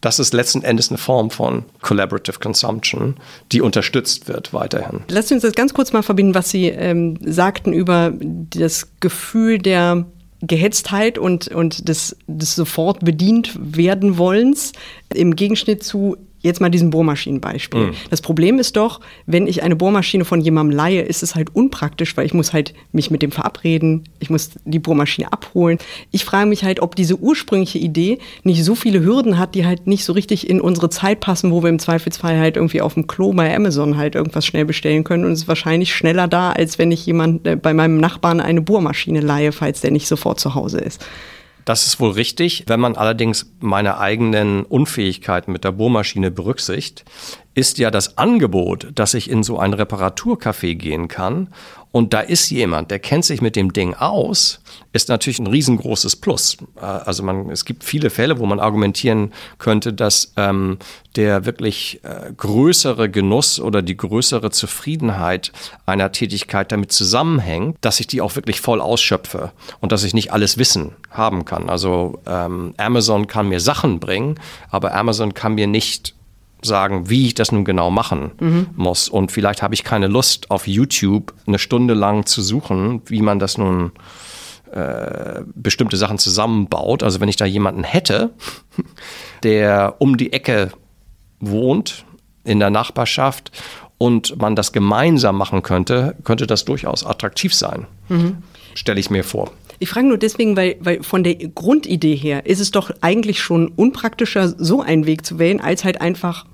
[0.00, 3.16] das ist letzten Endes eine Form von Collaborative Consumption,
[3.52, 5.00] die unterstützt wird weiterhin.
[5.08, 9.58] Lassen Sie uns das ganz kurz mal verbinden, was Sie ähm, sagten über das Gefühl
[9.58, 10.06] der
[10.40, 14.72] Gehetztheit und, und des, des sofort bedient werden wollens
[15.14, 17.86] im Gegenschnitt zu jetzt mal diesen Bohrmaschinenbeispiel.
[17.86, 17.94] Mhm.
[18.10, 22.16] Das Problem ist doch, wenn ich eine Bohrmaschine von jemandem leihe, ist es halt unpraktisch,
[22.16, 25.78] weil ich muss halt mich mit dem verabreden, ich muss die Bohrmaschine abholen.
[26.10, 29.86] Ich frage mich halt, ob diese ursprüngliche Idee nicht so viele Hürden hat, die halt
[29.86, 33.06] nicht so richtig in unsere Zeit passen, wo wir im Zweifelsfall halt irgendwie auf dem
[33.06, 36.78] Klo bei Amazon halt irgendwas schnell bestellen können und es ist wahrscheinlich schneller da, als
[36.78, 40.54] wenn ich jemand äh, bei meinem Nachbarn eine Bohrmaschine leihe, falls der nicht sofort zu
[40.54, 41.04] Hause ist.
[41.64, 42.64] Das ist wohl richtig.
[42.66, 47.04] Wenn man allerdings meine eigenen Unfähigkeiten mit der Bohrmaschine berücksichtigt,
[47.54, 51.48] ist ja das Angebot, dass ich in so ein Reparaturcafé gehen kann
[51.92, 54.60] und da ist jemand, der kennt sich mit dem Ding aus,
[54.92, 56.56] ist natürlich ein riesengroßes Plus.
[56.76, 60.78] Äh, also man, es gibt viele Fälle, wo man argumentieren könnte, dass ähm,
[61.16, 65.52] der wirklich äh, größere Genuss oder die größere Zufriedenheit
[65.84, 70.32] einer Tätigkeit damit zusammenhängt, dass ich die auch wirklich voll ausschöpfe und dass ich nicht
[70.32, 71.68] alles Wissen haben kann.
[71.68, 76.14] Also ähm, Amazon kann mir Sachen bringen, aber Amazon kann mir nicht
[76.64, 78.66] sagen, wie ich das nun genau machen mhm.
[78.76, 79.08] muss.
[79.08, 83.38] Und vielleicht habe ich keine Lust, auf YouTube eine Stunde lang zu suchen, wie man
[83.38, 83.92] das nun
[84.72, 87.02] äh, bestimmte Sachen zusammenbaut.
[87.02, 88.30] Also wenn ich da jemanden hätte,
[89.42, 90.72] der um die Ecke
[91.40, 92.04] wohnt
[92.44, 93.50] in der Nachbarschaft
[93.98, 97.86] und man das gemeinsam machen könnte, könnte das durchaus attraktiv sein.
[98.08, 98.38] Mhm.
[98.74, 99.50] Stelle ich mir vor.
[99.82, 103.66] Ich frage nur deswegen, weil, weil von der Grundidee her ist es doch eigentlich schon
[103.66, 106.46] unpraktischer, so einen Weg zu wählen, als halt einfach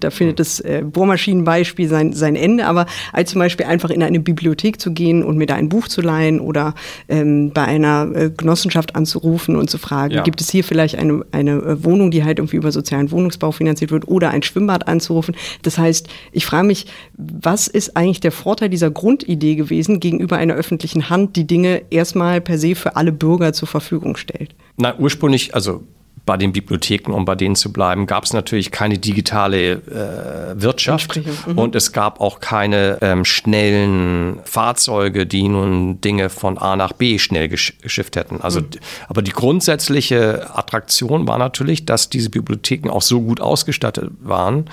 [0.00, 4.20] da findet das äh, Bohrmaschinenbeispiel sein, sein Ende, aber als zum Beispiel einfach in eine
[4.20, 6.74] Bibliothek zu gehen und mir da ein Buch zu leihen oder
[7.08, 10.22] ähm, bei einer äh, Genossenschaft anzurufen und zu fragen, ja.
[10.22, 13.90] gibt es hier vielleicht eine, eine äh, Wohnung, die halt irgendwie über sozialen Wohnungsbau finanziert
[13.90, 15.34] wird oder ein Schwimmbad anzurufen.
[15.62, 20.54] Das heißt, ich frage mich, was ist eigentlich der Vorteil dieser Grundidee gewesen gegenüber einer
[20.54, 24.54] öffentlichen Hand, die Dinge erstmal per se für alle Bürger zur Verfügung stellt?
[24.76, 25.82] Na, ursprünglich, also
[26.26, 31.16] bei den Bibliotheken, um bei denen zu bleiben, gab es natürlich keine digitale äh, Wirtschaft
[31.16, 31.58] mhm.
[31.58, 37.18] und es gab auch keine ähm, schnellen Fahrzeuge, die nun Dinge von A nach B
[37.18, 38.40] schnell gesch geschifft hätten.
[38.40, 38.68] Also, mhm.
[39.08, 44.66] aber die grundsätzliche Attraktion war natürlich, dass diese Bibliotheken auch so gut ausgestattet waren,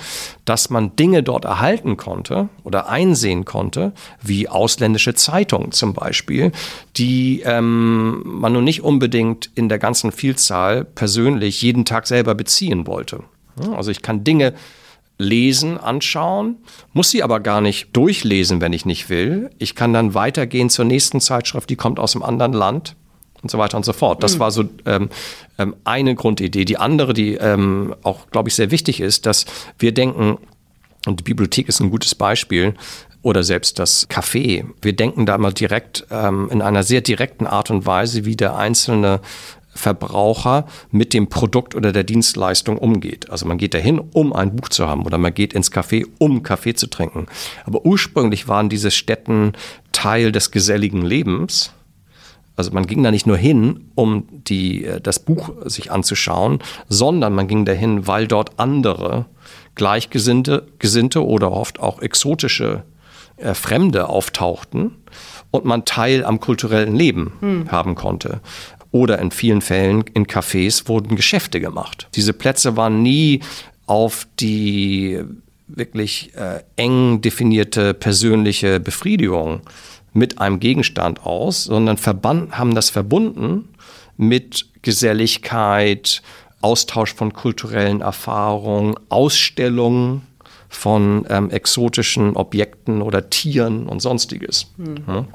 [0.51, 6.51] dass man Dinge dort erhalten konnte oder einsehen konnte, wie ausländische Zeitungen zum Beispiel,
[6.97, 12.85] die ähm, man nun nicht unbedingt in der ganzen Vielzahl persönlich jeden Tag selber beziehen
[12.85, 13.23] wollte.
[13.73, 14.53] Also ich kann Dinge
[15.17, 16.57] lesen, anschauen,
[16.91, 19.51] muss sie aber gar nicht durchlesen, wenn ich nicht will.
[19.57, 22.97] Ich kann dann weitergehen zur nächsten Zeitschrift, die kommt aus einem anderen Land
[23.41, 24.23] und so weiter und so fort.
[24.23, 24.39] Das mhm.
[24.39, 25.09] war so ähm,
[25.57, 26.65] ähm, eine Grundidee.
[26.65, 29.45] Die andere, die ähm, auch, glaube ich, sehr wichtig ist, dass
[29.79, 30.37] wir denken,
[31.05, 32.75] und die Bibliothek ist ein gutes Beispiel,
[33.23, 34.65] oder selbst das Café.
[34.81, 38.55] Wir denken da mal direkt ähm, in einer sehr direkten Art und Weise, wie der
[38.55, 39.21] einzelne
[39.73, 43.29] Verbraucher mit dem Produkt oder der Dienstleistung umgeht.
[43.29, 46.43] Also man geht dahin, um ein Buch zu haben oder man geht ins Café, um
[46.43, 47.27] Kaffee zu trinken.
[47.65, 49.53] Aber ursprünglich waren diese Städten
[49.91, 51.73] Teil des geselligen Lebens
[52.61, 57.33] also man ging da nicht nur hin, um die, äh, das Buch sich anzuschauen, sondern
[57.33, 59.25] man ging dahin, weil dort andere
[59.73, 62.83] Gleichgesinnte Gesinnte oder oft auch exotische
[63.37, 64.91] äh, Fremde auftauchten
[65.49, 67.71] und man Teil am kulturellen Leben hm.
[67.71, 68.41] haben konnte.
[68.91, 72.09] Oder in vielen Fällen in Cafés wurden Geschäfte gemacht.
[72.13, 73.39] Diese Plätze waren nie
[73.87, 75.19] auf die
[75.65, 79.61] wirklich äh, eng definierte persönliche Befriedigung
[80.13, 83.69] mit einem Gegenstand aus, sondern verband, haben das verbunden
[84.17, 86.21] mit Geselligkeit,
[86.61, 90.21] Austausch von kulturellen Erfahrungen, Ausstellungen
[90.69, 94.71] von ähm, exotischen Objekten oder Tieren und sonstiges.
[94.77, 95.03] Mhm.
[95.07, 95.25] Ja?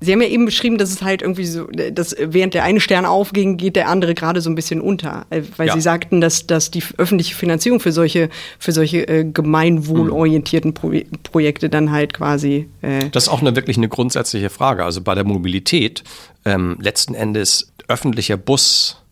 [0.00, 3.04] Sie haben ja eben beschrieben, dass es halt irgendwie so, dass während der eine Stern
[3.04, 5.26] aufging, geht der andere gerade so ein bisschen unter.
[5.30, 5.74] Äh, weil ja.
[5.74, 10.92] Sie sagten, dass, dass die öffentliche Finanzierung für solche, für solche äh, gemeinwohlorientierten Pro
[11.24, 12.68] Projekte dann halt quasi.
[12.82, 14.84] Äh das ist auch eine, wirklich eine grundsätzliche Frage.
[14.84, 16.04] Also bei der Mobilität,
[16.44, 19.02] ähm, letzten Endes öffentlicher Bus,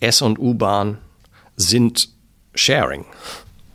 [0.00, 0.98] S- und U-Bahn
[1.56, 2.08] sind
[2.54, 3.04] Sharing.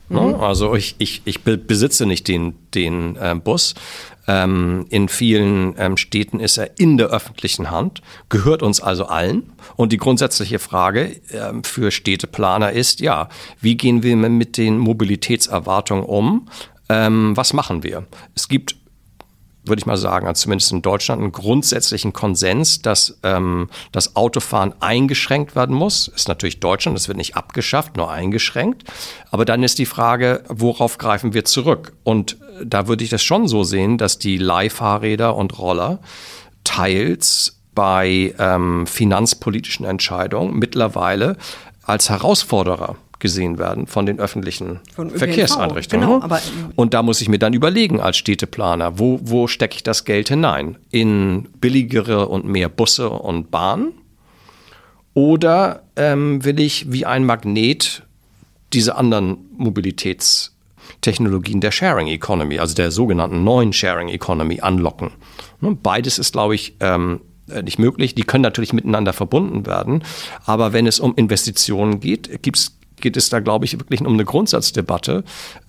[0.10, 0.22] Ne?
[0.22, 0.36] Mhm.
[0.36, 3.76] Also ich, ich, ich besitze nicht den, den äh, Bus,
[4.28, 9.54] ähm, in vielen ähm, Städten ist er in der öffentlichen Hand, gehört uns also allen.
[9.78, 13.30] Und die grundsätzliche Frage ähm, für Städteplaner ist, ja,
[13.62, 16.50] wie gehen wir mit den Mobilitätserwartungen um?
[16.89, 18.06] Ähm, was machen wir?
[18.36, 18.76] Es gibt
[19.67, 24.73] würde ich mal sagen, also zumindest in Deutschland einen grundsätzlichen Konsens, dass ähm, das Autofahren
[24.80, 26.08] eingeschränkt werden muss.
[26.08, 28.84] Ist natürlich Deutschland, das wird nicht abgeschafft, nur eingeschränkt.
[29.32, 31.93] Aber dann ist die Frage, worauf greifen wir zurück?
[32.03, 35.99] Und da würde ich das schon so sehen, dass die Leihfahrräder und Roller
[36.63, 41.38] teils bei ähm, finanzpolitischen Entscheidungen mittlerweile
[41.84, 46.06] als Herausforderer gesehen werden von den öffentlichen Von Verkehrseinrichtungen.
[46.08, 46.39] genau, aber-
[46.75, 50.30] Und da muss ich mir dann überlegen als Städteplaner, wo, wo stecke ich das Geld
[50.30, 50.77] hinein?
[50.91, 53.93] In billigere und mehr Busse und Bahnen?
[55.13, 58.03] Oder ähm, will ich wie ein Magnet
[58.73, 65.12] diese anderen Mobilitätstechnologien der Sharing Economy, also der sogenannten neuen Sharing Economy, anlocken?
[65.62, 68.13] Beides ist, glaube ich, ähm, äh, nicht möglich.
[68.13, 70.03] Die können natürlich miteinander verbunden werden.
[70.45, 74.25] Aber wenn es um Investitionen geht, gibt's, geht es da, glaube ich, wirklich um eine
[74.25, 75.23] Grundsatzdebatte.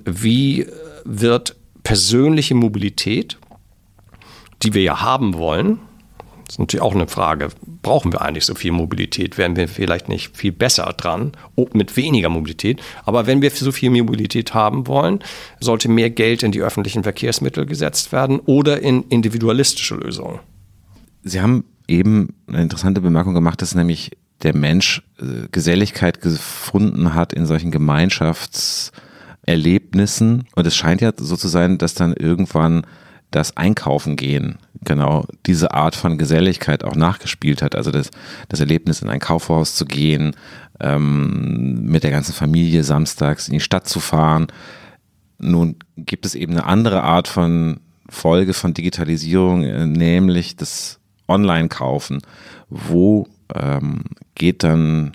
[0.05, 0.67] Wie
[1.05, 3.39] wird persönliche Mobilität,
[4.63, 5.81] die wir ja haben wollen,
[6.49, 7.51] das ist natürlich auch eine Frage,
[7.83, 9.37] brauchen wir eigentlich so viel Mobilität?
[9.37, 12.81] Wären wir vielleicht nicht viel besser dran oh, mit weniger Mobilität?
[13.05, 15.19] Aber wenn wir so viel Mobilität haben wollen,
[15.61, 20.39] sollte mehr Geld in die öffentlichen Verkehrsmittel gesetzt werden oder in individualistische Lösungen.
[21.23, 24.13] Sie haben eben eine interessante Bemerkung gemacht, dass nämlich
[24.43, 30.45] der Mensch äh, Geselligkeit gefunden hat in solchen Gemeinschaftserlebnissen.
[30.55, 32.87] Und es scheint ja so zu sein, dass dann irgendwann
[33.31, 37.75] das Einkaufen gehen genau diese Art von Geselligkeit auch nachgespielt hat.
[37.75, 38.11] Also das,
[38.49, 40.35] das Erlebnis, in ein Kaufhaus zu gehen,
[40.81, 44.49] ähm, mit der ganzen Familie samstags in die Stadt zu fahren.
[45.39, 52.23] Nun gibt es eben eine andere Art von Folge von Digitalisierung, äh, nämlich das Online-Kaufen.
[52.69, 55.13] Wo ähm, geht dann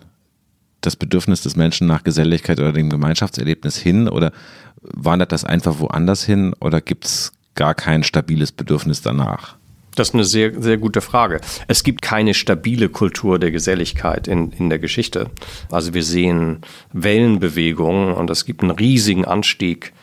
[0.81, 4.31] das Bedürfnis des Menschen nach Geselligkeit oder dem Gemeinschaftserlebnis hin oder
[4.81, 9.55] wandert das einfach woanders hin oder gibt es gar kein stabiles Bedürfnis danach?
[9.95, 11.39] Das ist eine sehr, sehr gute Frage.
[11.67, 15.29] Es gibt keine stabile Kultur der Geselligkeit in, in der Geschichte.
[15.71, 16.61] Also wir sehen
[16.93, 19.93] Wellenbewegungen und es gibt einen riesigen Anstieg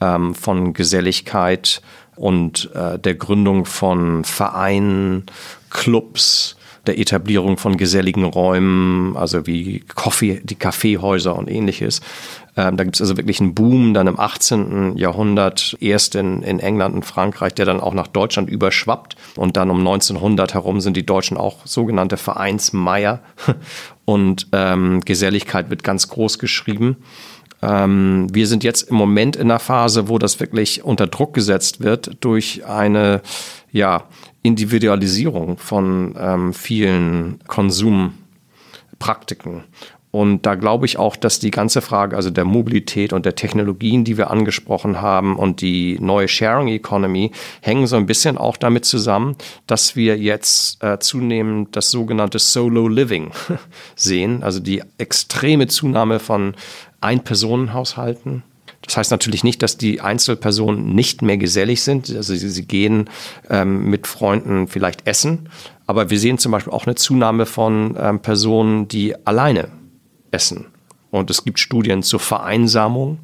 [0.00, 1.80] ähm, von Geselligkeit
[2.16, 5.24] und äh, der Gründung von Vereinen,
[5.70, 6.55] Clubs,
[6.86, 12.00] der Etablierung von geselligen Räumen, also wie Coffee, die Kaffeehäuser und ähnliches.
[12.56, 14.96] Ähm, da gibt es also wirklich einen Boom dann im 18.
[14.96, 19.16] Jahrhundert, erst in, in England und Frankreich, der dann auch nach Deutschland überschwappt.
[19.36, 23.20] Und dann um 1900 herum sind die Deutschen auch sogenannte Vereinsmeier.
[24.06, 26.96] Und ähm, Geselligkeit wird ganz groß geschrieben.
[27.60, 31.80] Ähm, wir sind jetzt im Moment in einer Phase, wo das wirklich unter Druck gesetzt
[31.80, 33.20] wird durch eine
[33.72, 34.04] ja,
[34.42, 39.64] Individualisierung von ähm, vielen Konsumpraktiken.
[40.16, 44.02] Und da glaube ich auch, dass die ganze Frage, also der Mobilität und der Technologien,
[44.02, 48.86] die wir angesprochen haben und die neue Sharing Economy hängen so ein bisschen auch damit
[48.86, 53.30] zusammen, dass wir jetzt äh, zunehmend das sogenannte Solo Living
[53.94, 56.54] sehen, also die extreme Zunahme von
[57.02, 58.42] Ein-Personen-Haushalten.
[58.86, 62.08] Das heißt natürlich nicht, dass die Einzelpersonen nicht mehr gesellig sind.
[62.16, 63.10] Also sie, sie gehen
[63.50, 65.50] ähm, mit Freunden vielleicht essen.
[65.86, 69.68] Aber wir sehen zum Beispiel auch eine Zunahme von ähm, Personen, die alleine
[70.36, 70.66] essen.
[71.10, 73.18] Und es gibt Studien zur Vereinsamung.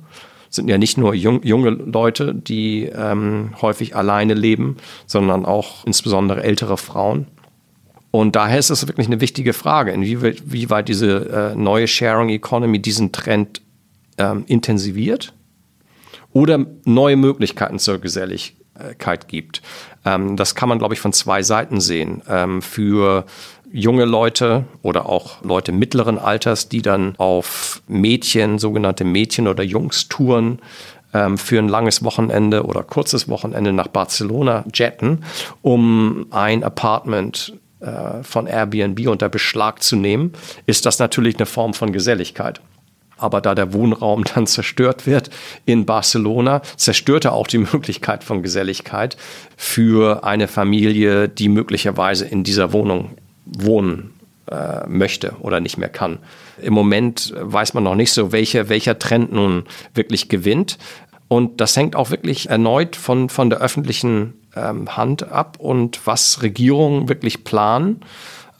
[0.49, 5.85] Es sind ja nicht nur jung, junge Leute, die ähm, häufig alleine leben, sondern auch
[5.85, 7.27] insbesondere ältere Frauen.
[8.11, 13.13] Und daher ist es wirklich eine wichtige Frage, inwieweit diese äh, neue Sharing Economy diesen
[13.13, 13.63] Trend
[14.19, 15.33] ähm, intensiviert
[16.33, 19.63] oder neue Möglichkeiten zur Geselligkeit gibt.
[20.05, 22.23] Ähm, das kann man, glaube ich, von zwei Seiten sehen.
[22.29, 23.25] Ähm, für
[23.73, 30.61] junge Leute oder auch Leute mittleren Alters, die dann auf Mädchen, sogenannte Mädchen- oder Jungstouren
[31.15, 35.25] ähm, für ein langes Wochenende oder kurzes Wochenende nach Barcelona jetten,
[35.63, 40.33] um ein Apartment äh, von Airbnb unter Beschlag zu nehmen,
[40.67, 42.61] ist das natürlich eine Form von Geselligkeit.
[43.17, 45.31] Aber da der Wohnraum dann zerstört wird
[45.65, 49.17] in Barcelona, zerstört er auch die Möglichkeit von Geselligkeit
[49.57, 53.13] für eine Familie, die möglicherweise in dieser Wohnung
[53.45, 54.15] wohnen
[54.51, 56.19] äh, möchte oder nicht mehr kann.
[56.61, 60.79] Im Moment weiß man noch nicht so, welche, welcher Trend nun wirklich gewinnt.
[61.29, 66.43] Und das hängt auch wirklich erneut von, von der öffentlichen ähm, Hand ab und was
[66.43, 68.01] Regierungen wirklich planen,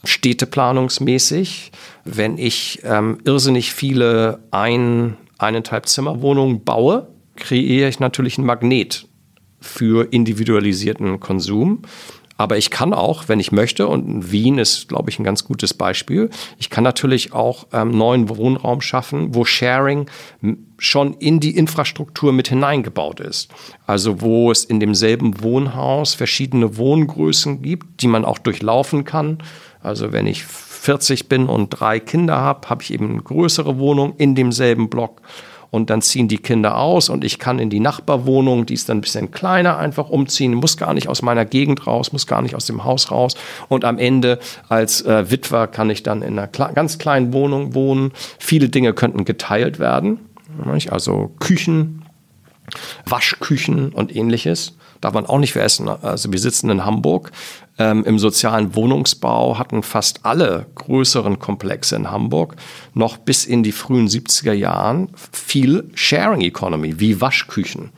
[0.03, 1.71] städteplanungsmäßig.
[2.03, 9.07] Wenn ich ähm, irrsinnig viele ein, eineinhalb Zimmerwohnungen baue, kreiere ich natürlich ein Magnet
[9.61, 11.83] für individualisierten Konsum.
[12.37, 15.73] Aber ich kann auch, wenn ich möchte, und Wien ist, glaube ich, ein ganz gutes
[15.73, 20.09] Beispiel, ich kann natürlich auch ähm, neuen Wohnraum schaffen, wo Sharing
[20.77, 23.51] schon in die Infrastruktur mit hineingebaut ist.
[23.85, 29.37] Also wo es in demselben Wohnhaus verschiedene Wohngrößen gibt, die man auch durchlaufen kann.
[29.81, 34.15] Also wenn ich 40 bin und drei Kinder habe, habe ich eben eine größere Wohnung
[34.17, 35.21] in demselben Block.
[35.73, 38.99] Und dann ziehen die Kinder aus und ich kann in die Nachbarwohnung, die ist dann
[38.99, 42.53] ein bisschen kleiner, einfach umziehen, muss gar nicht aus meiner Gegend raus, muss gar nicht
[42.53, 43.33] aus dem Haus raus
[43.69, 44.37] und am Ende
[44.69, 48.11] als äh, Witwer kann ich dann in einer ganz kleinen Wohnung wohnen.
[48.37, 50.19] Viele Dinge könnten geteilt werden,
[50.91, 52.05] also Küchen,
[53.07, 55.89] Waschküchen und ähnliches darf man auch nicht veressen.
[55.89, 57.31] Also wir sitzen in Hamburg.
[57.79, 62.55] Ähm, Im sozialen Wohnungsbau hatten fast alle größeren Komplexe in Hamburg
[62.93, 67.89] noch bis in die frühen 70er Jahren viel Sharing Economy, wie Waschküchen.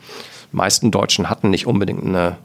[0.52, 2.38] Die meisten Deutschen hatten nicht unbedingt eine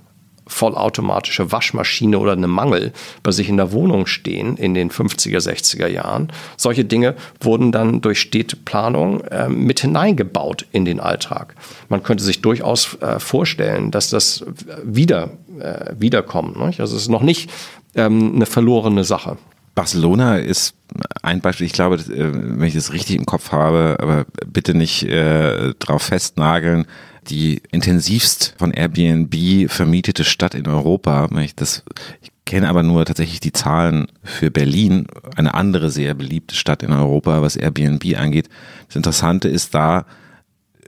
[0.51, 2.91] vollautomatische Waschmaschine oder eine Mangel
[3.23, 6.31] bei sich in der Wohnung stehen in den 50er, 60er Jahren.
[6.57, 11.55] Solche Dinge wurden dann durch Städteplanung äh, mit hineingebaut in den Alltag.
[11.89, 14.45] Man könnte sich durchaus äh, vorstellen, dass das
[14.83, 15.31] wieder
[15.61, 16.57] äh, wiederkommt.
[16.59, 16.79] Nicht?
[16.79, 17.49] Also es ist noch nicht
[17.95, 19.37] ähm, eine verlorene Sache.
[19.75, 20.75] Barcelona ist
[21.21, 25.03] ein Beispiel, ich glaube, äh, wenn ich das richtig im Kopf habe, aber bitte nicht
[25.03, 26.85] äh, drauf festnageln,
[27.29, 31.29] die intensivst von Airbnb vermietete Stadt in Europa.
[31.39, 31.83] Ich, das,
[32.21, 36.91] ich kenne aber nur tatsächlich die Zahlen für Berlin, eine andere sehr beliebte Stadt in
[36.91, 38.49] Europa, was Airbnb angeht.
[38.87, 40.05] Das Interessante ist da,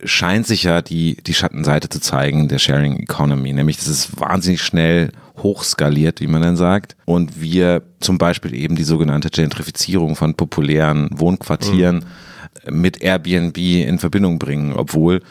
[0.03, 4.61] scheint sich ja die, die Schattenseite zu zeigen der Sharing Economy, nämlich dass es wahnsinnig
[4.61, 10.35] schnell hochskaliert, wie man dann sagt, und wir zum Beispiel eben die sogenannte Gentrifizierung von
[10.35, 12.05] populären Wohnquartieren
[12.67, 12.81] mhm.
[12.81, 15.21] mit Airbnb in Verbindung bringen, obwohl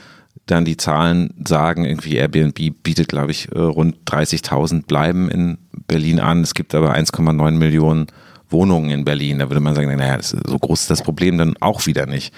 [0.47, 6.19] dann die Zahlen sagen, irgendwie Airbnb bietet, glaube ich, äh, rund 30.000 Bleiben in Berlin
[6.19, 6.43] an.
[6.43, 8.07] Es gibt aber 1,9 Millionen
[8.49, 9.39] Wohnungen in Berlin.
[9.39, 12.35] Da würde man sagen, naja, so groß ist das Problem dann auch wieder nicht.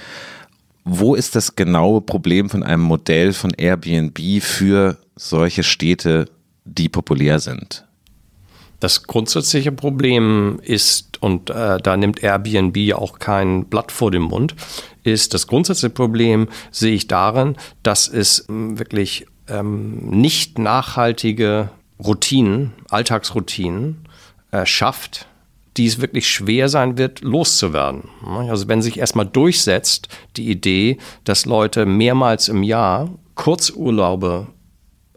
[0.85, 6.27] Wo ist das genaue Problem von einem Modell von Airbnb für solche Städte,
[6.65, 7.87] die populär sind?
[8.81, 14.55] Das grundsätzliche Problem ist, und äh, da nimmt Airbnb auch kein Blatt vor den Mund,
[15.05, 22.73] ist das grundsätzliche Problem, sehe ich darin, dass es ähm, wirklich ähm, nicht nachhaltige Routinen,
[22.91, 24.07] Alltagsroutinen
[24.51, 25.29] äh, schafft,
[25.77, 28.05] die es wirklich schwer sein wird, loszuwerden.
[28.49, 34.47] Also wenn sich erstmal durchsetzt die Idee, dass Leute mehrmals im Jahr Kurzurlaube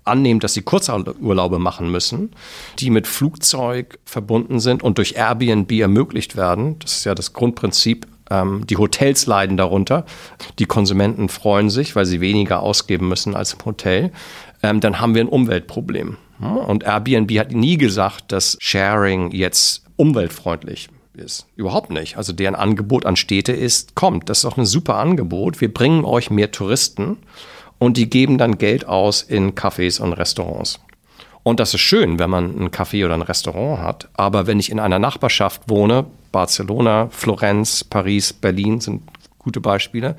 [0.04, 2.32] annehmen, dass sie Kurzurlaube machen müssen,
[2.80, 6.80] die mit Flugzeug verbunden sind und durch Airbnb ermöglicht werden.
[6.80, 8.08] Das ist ja das Grundprinzip.
[8.30, 10.06] Ähm, die Hotels leiden darunter.
[10.60, 14.12] Die Konsumenten freuen sich, weil sie weniger ausgeben müssen als im Hotel.
[14.64, 16.18] Ähm, dann haben wir ein Umweltproblem.
[16.40, 21.48] Und Airbnb hat nie gesagt, dass Sharing jetzt umweltfreundlich ist.
[21.56, 22.18] Überhaupt nicht.
[22.18, 25.60] Also deren Angebot an Städte ist, kommt, das ist doch ein super Angebot.
[25.60, 27.18] Wir bringen euch mehr Touristen
[27.80, 30.80] und die geben dann Geld aus in Cafés und Restaurants.
[31.44, 34.10] Und das ist schön, wenn man ein Café oder ein Restaurant hat.
[34.14, 39.04] Aber wenn ich in einer Nachbarschaft wohne, Barcelona, Florenz, Paris, Berlin sind
[39.40, 40.18] gute Beispiele,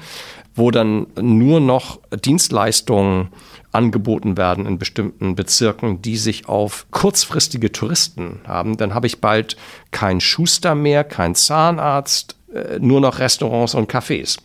[0.54, 3.28] wo dann nur noch Dienstleistungen
[3.72, 9.56] angeboten werden in bestimmten Bezirken, die sich auf kurzfristige Touristen haben, dann habe ich bald
[9.90, 14.38] keinen Schuster mehr, keinen Zahnarzt, äh, nur noch Restaurants und Cafés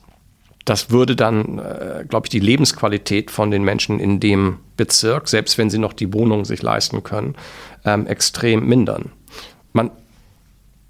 [0.65, 5.57] das würde dann, äh, glaube ich, die Lebensqualität von den Menschen in dem Bezirk, selbst
[5.57, 7.35] wenn sie noch die Wohnung sich leisten können,
[7.85, 9.11] ähm, extrem mindern.
[9.73, 9.91] Man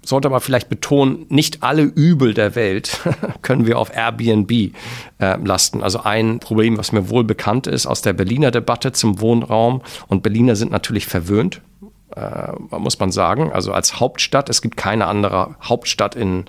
[0.08, 3.00] sollte aber vielleicht betonen, nicht alle Übel der Welt
[3.42, 4.72] können wir auf Airbnb äh,
[5.18, 5.82] lasten.
[5.82, 10.22] Also ein Problem, was mir wohl bekannt ist aus der Berliner Debatte zum Wohnraum, und
[10.22, 11.60] Berliner sind natürlich verwöhnt,
[12.16, 13.52] äh, muss man sagen.
[13.52, 16.44] Also als Hauptstadt, es gibt keine andere Hauptstadt in,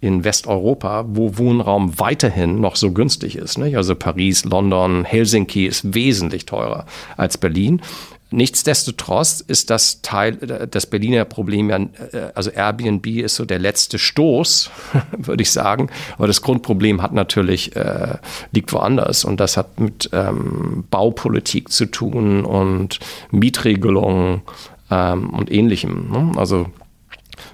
[0.00, 3.58] in Westeuropa, wo Wohnraum weiterhin noch so günstig ist.
[3.58, 3.76] Nicht?
[3.76, 6.86] Also Paris, London, Helsinki ist wesentlich teurer
[7.16, 7.82] als Berlin.
[8.30, 13.98] Nichtsdestotrotz ist das Teil, das Berliner Problem ja, äh, also Airbnb ist so der letzte
[13.98, 14.70] Stoß,
[15.16, 15.88] würde ich sagen.
[16.16, 18.18] Aber das Grundproblem hat natürlich, äh,
[18.52, 22.98] liegt woanders und das hat mit ähm, Baupolitik zu tun und
[23.30, 24.42] Mietregelungen
[24.90, 26.10] ähm, und ähnlichem.
[26.10, 26.32] Ne?
[26.36, 26.66] Also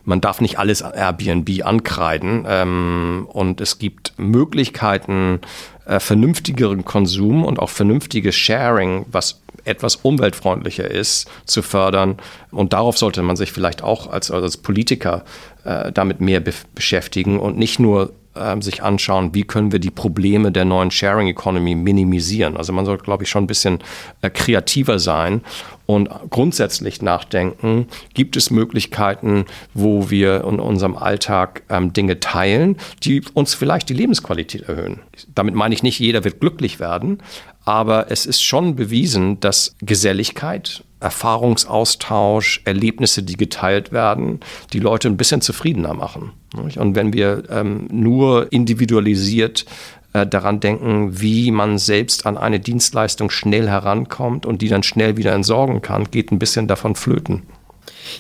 [0.05, 5.41] man darf nicht alles Airbnb ankreiden ähm, und es gibt Möglichkeiten,
[5.87, 12.17] äh, vernünftigeren Konsum und auch vernünftiges Sharing, was etwas umweltfreundlicher ist, zu fördern.
[12.51, 15.25] Und darauf sollte man sich vielleicht auch als, als Politiker
[15.65, 19.91] äh, damit mehr be beschäftigen und nicht nur äh, sich anschauen, wie können wir die
[19.91, 22.57] Probleme der neuen Sharing Economy minimisieren.
[22.57, 23.79] Also man sollte, glaube ich, schon ein bisschen
[24.23, 25.43] äh, kreativer sein
[25.87, 29.45] und grundsätzlich nachdenken, gibt es Möglichkeiten,
[29.75, 35.01] wo wir in unserem Alltag ähm, Dinge teilen, die uns vielleicht die Lebensqualität erhöhen.
[35.35, 37.23] Damit meine ich nicht, jeder wird glücklich werden,
[37.65, 44.41] aber es ist schon bewiesen, dass Geselligkeit, Erfahrungsaustausch, Erlebnisse, die geteilt werden,
[44.73, 46.33] die Leute ein bisschen zufriedener machen.
[46.55, 49.65] Und wenn wir ähm, nur individualisiert
[50.13, 55.17] äh, daran denken, wie man selbst an eine Dienstleistung schnell herankommt und die dann schnell
[55.17, 57.43] wieder entsorgen kann, geht ein bisschen davon flöten.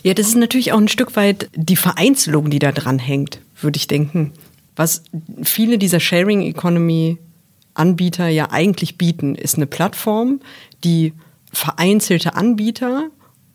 [0.03, 3.77] Ja, das ist natürlich auch ein Stück weit die Vereinzelung, die da dran hängt, würde
[3.77, 4.33] ich denken.
[4.77, 5.05] Was
[5.43, 7.19] viele dieser Sharing Economy
[7.75, 10.41] Anbieter ja eigentlich bieten, ist eine Plattform,
[10.85, 11.13] die
[11.53, 13.11] vereinzelte Anbieter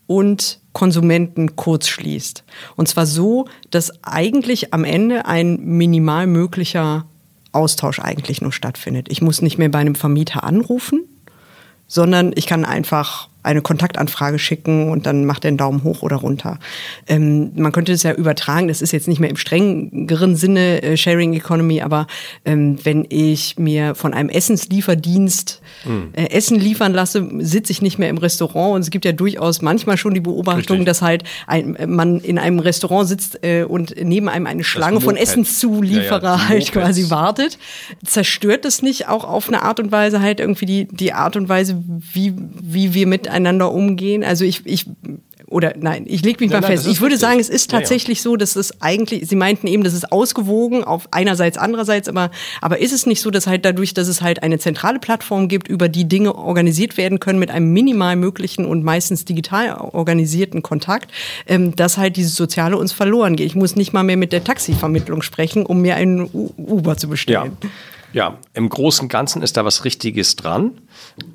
[0.06, 2.44] und Konsumenten kurz schließt.
[2.76, 7.06] Und zwar so, dass eigentlich am Ende ein minimal möglicher
[7.52, 9.06] Austausch eigentlich nur stattfindet.
[9.10, 11.02] Ich muss nicht mehr bei einem Vermieter anrufen,
[11.86, 16.16] sondern ich kann einfach eine Kontaktanfrage schicken und dann macht er einen Daumen hoch oder
[16.16, 16.58] runter.
[17.06, 20.96] Ähm, man könnte es ja übertragen, das ist jetzt nicht mehr im strengeren Sinne äh,
[20.96, 22.06] Sharing Economy, aber
[22.44, 26.10] ähm, wenn ich mir von einem Essenslieferdienst mhm.
[26.12, 29.62] äh, Essen liefern lasse, sitze ich nicht mehr im Restaurant und es gibt ja durchaus
[29.62, 30.86] manchmal schon die Beobachtung, Richtig.
[30.86, 35.16] dass halt ein, man in einem Restaurant sitzt äh, und neben einem eine Schlange von
[35.16, 37.58] Essenszulieferer ja, ja, halt quasi wartet.
[38.04, 41.48] Zerstört das nicht auch auf eine Art und Weise halt irgendwie die, die Art und
[41.48, 44.24] Weise, wie, wie wir mit miteinander umgehen.
[44.24, 44.86] Also ich, ich
[45.50, 46.86] oder nein, ich lege mich nein, mal nein, fest.
[46.86, 47.28] Ich würde richtig.
[47.28, 48.30] sagen, es ist tatsächlich ja, ja.
[48.30, 52.78] so, dass es eigentlich, Sie meinten eben, das ist ausgewogen auf einerseits, andererseits, aber, aber
[52.78, 55.88] ist es nicht so, dass halt dadurch, dass es halt eine zentrale Plattform gibt, über
[55.88, 61.10] die Dinge organisiert werden können mit einem minimal möglichen und meistens digital organisierten Kontakt,
[61.48, 63.46] ähm, dass halt dieses Soziale uns verloren geht.
[63.46, 67.08] Ich muss nicht mal mehr mit der Taxivermittlung sprechen, um mir einen U Uber zu
[67.08, 67.56] bestellen.
[67.60, 67.68] Ja.
[68.12, 70.72] Ja, im Großen und Ganzen ist da was Richtiges dran,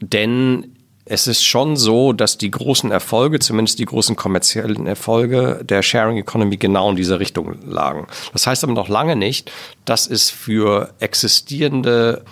[0.02, 0.75] denn
[1.06, 6.18] es ist schon so, dass die großen Erfolge, zumindest die großen kommerziellen Erfolge der Sharing
[6.18, 8.08] Economy genau in dieser Richtung lagen.
[8.34, 9.52] Das heißt aber noch lange nicht,
[9.86, 12.24] dass es für existierende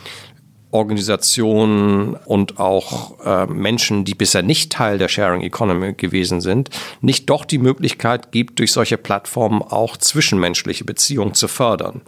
[0.73, 7.29] Organisationen und auch äh, Menschen, die bisher nicht Teil der Sharing Economy gewesen sind, nicht
[7.29, 12.01] doch die Möglichkeit gibt, durch solche Plattformen auch zwischenmenschliche Beziehungen zu fördern.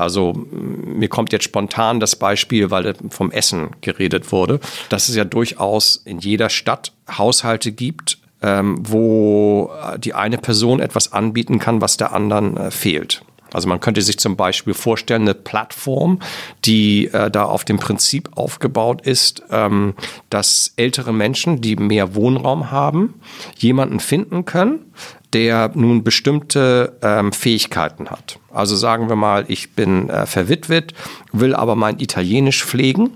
[0.00, 5.24] Also mir kommt jetzt spontan das Beispiel, weil vom Essen geredet wurde, dass es ja
[5.24, 11.96] durchaus in jeder Stadt Haushalte gibt, ähm, wo die eine Person etwas anbieten kann, was
[11.96, 13.22] der anderen äh, fehlt.
[13.52, 16.20] Also man könnte sich zum Beispiel vorstellen, eine Plattform,
[16.64, 19.94] die äh, da auf dem Prinzip aufgebaut ist, ähm,
[20.30, 23.14] dass ältere Menschen, die mehr Wohnraum haben,
[23.58, 24.92] jemanden finden können,
[25.32, 28.38] der nun bestimmte ähm, Fähigkeiten hat.
[28.52, 30.94] Also sagen wir mal, ich bin äh, verwitwet,
[31.32, 33.10] will aber mein Italienisch pflegen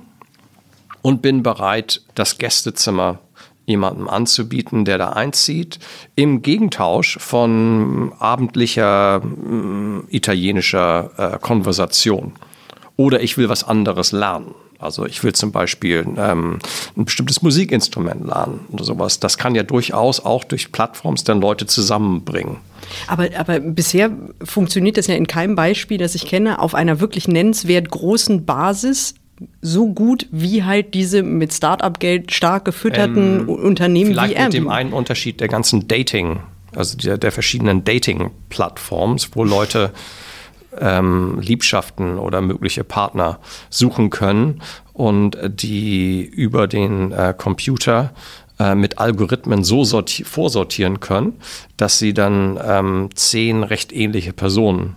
[1.03, 3.19] und bin bereit, das Gästezimmer
[3.67, 5.79] jemandem anzubieten, der da einzieht,
[6.17, 12.33] im Gegentausch von abendlicher äh, italienischer äh, Konversation.
[12.97, 14.55] Oder ich will was anderes lernen.
[14.79, 16.59] Also ich will zum Beispiel ähm,
[16.97, 19.21] ein bestimmtes Musikinstrument lernen oder sowas.
[19.21, 22.59] Das kann ja durchaus auch durch Plattforms dann Leute zusammenbringen.
[23.07, 24.11] Aber, aber bisher
[24.43, 29.15] funktioniert das ja in keinem Beispiel, das ich kenne, auf einer wirklich nennenswert großen Basis
[29.61, 34.55] so gut wie halt diese mit Start-up-Geld stark gefütterten ähm, Unternehmen vielleicht wie Airbnb.
[34.55, 36.41] mit dem einen Unterschied der ganzen Dating,
[36.75, 39.93] also der, der verschiedenen Dating-Plattforms, wo Leute
[40.81, 43.39] ähm, Liebschaften oder mögliche Partner
[43.71, 44.63] suchen können
[44.93, 48.13] und die über den äh, Computer
[48.59, 49.85] äh, mit Algorithmen so
[50.25, 51.35] vorsortieren können,
[51.77, 54.97] dass sie dann ähm, zehn recht ähnliche Personen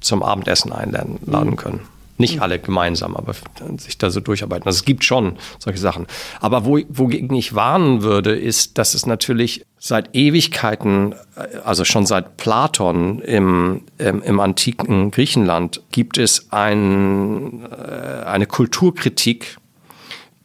[0.00, 1.56] zum Abendessen einladen mhm.
[1.56, 1.93] können.
[2.16, 3.34] Nicht alle gemeinsam, aber
[3.76, 4.66] sich da so durcharbeiten.
[4.66, 6.06] Also es gibt schon solche Sachen.
[6.40, 11.16] Aber wo, wogegen ich warnen würde, ist, dass es natürlich seit Ewigkeiten,
[11.64, 19.56] also schon seit Platon im, im, im antiken Griechenland, gibt es ein, äh, eine Kulturkritik,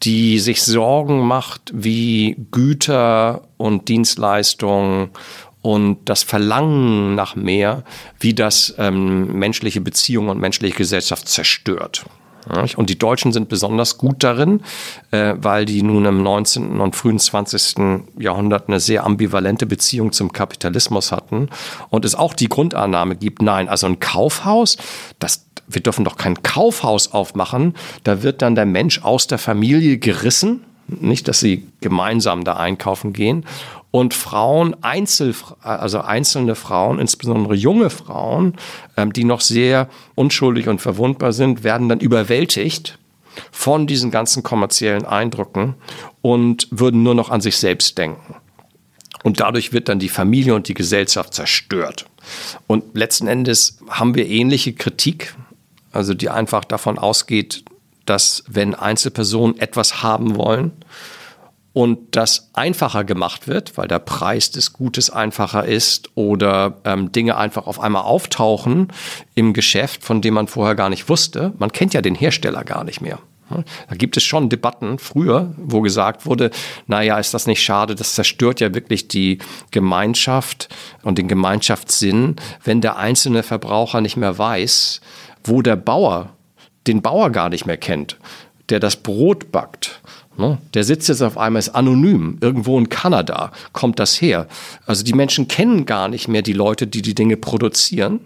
[0.01, 5.09] die sich Sorgen macht, wie Güter und Dienstleistungen
[5.61, 7.83] und das Verlangen nach mehr,
[8.19, 12.05] wie das ähm, menschliche Beziehungen und menschliche Gesellschaft zerstört.
[12.77, 14.61] Und die Deutschen sind besonders gut darin,
[15.11, 16.79] äh, weil die nun im 19.
[16.79, 18.01] und frühen 20.
[18.17, 21.49] Jahrhundert eine sehr ambivalente Beziehung zum Kapitalismus hatten
[21.89, 24.77] und es auch die Grundannahme gibt, nein, also ein Kaufhaus,
[25.19, 29.97] das, wir dürfen doch kein Kaufhaus aufmachen, da wird dann der Mensch aus der Familie
[29.97, 33.45] gerissen, nicht, dass sie gemeinsam da einkaufen gehen
[33.91, 38.55] und Frauen, Einzel, also einzelne Frauen, insbesondere junge Frauen,
[38.97, 42.99] ähm, die noch sehr unschuldig und verwundbar sind, werden dann überwältigt
[43.51, 45.75] von diesen ganzen kommerziellen Eindrücken
[46.21, 48.35] und würden nur noch an sich selbst denken.
[49.23, 52.05] Und dadurch wird dann die Familie und die Gesellschaft zerstört.
[52.67, 55.35] Und letzten Endes haben wir ähnliche Kritik,
[55.91, 57.65] also die einfach davon ausgeht,
[58.05, 60.71] dass wenn Einzelpersonen etwas haben wollen,
[61.73, 67.37] und das einfacher gemacht wird, weil der Preis des Gutes einfacher ist oder ähm, Dinge
[67.37, 68.87] einfach auf einmal auftauchen
[69.35, 71.53] im Geschäft, von dem man vorher gar nicht wusste.
[71.57, 73.19] Man kennt ja den Hersteller gar nicht mehr.
[73.49, 76.51] Da gibt es schon Debatten früher, wo gesagt wurde,
[76.87, 79.39] naja, ist das nicht schade, das zerstört ja wirklich die
[79.71, 80.69] Gemeinschaft
[81.01, 85.01] und den Gemeinschaftssinn, wenn der einzelne Verbraucher nicht mehr weiß,
[85.43, 86.29] wo der Bauer
[86.87, 88.17] den Bauer gar nicht mehr kennt,
[88.69, 90.01] der das Brot backt.
[90.37, 90.57] Ne?
[90.73, 94.47] Der sitzt jetzt auf einmal, ist anonym, irgendwo in Kanada kommt das her.
[94.85, 98.21] Also die Menschen kennen gar nicht mehr die Leute, die die Dinge produzieren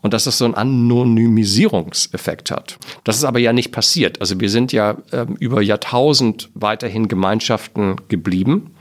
[0.00, 2.78] und dass das so einen Anonymisierungseffekt hat.
[3.04, 4.20] Das ist aber ja nicht passiert.
[4.20, 8.74] Also wir sind ja äh, über Jahrtausend weiterhin Gemeinschaften geblieben.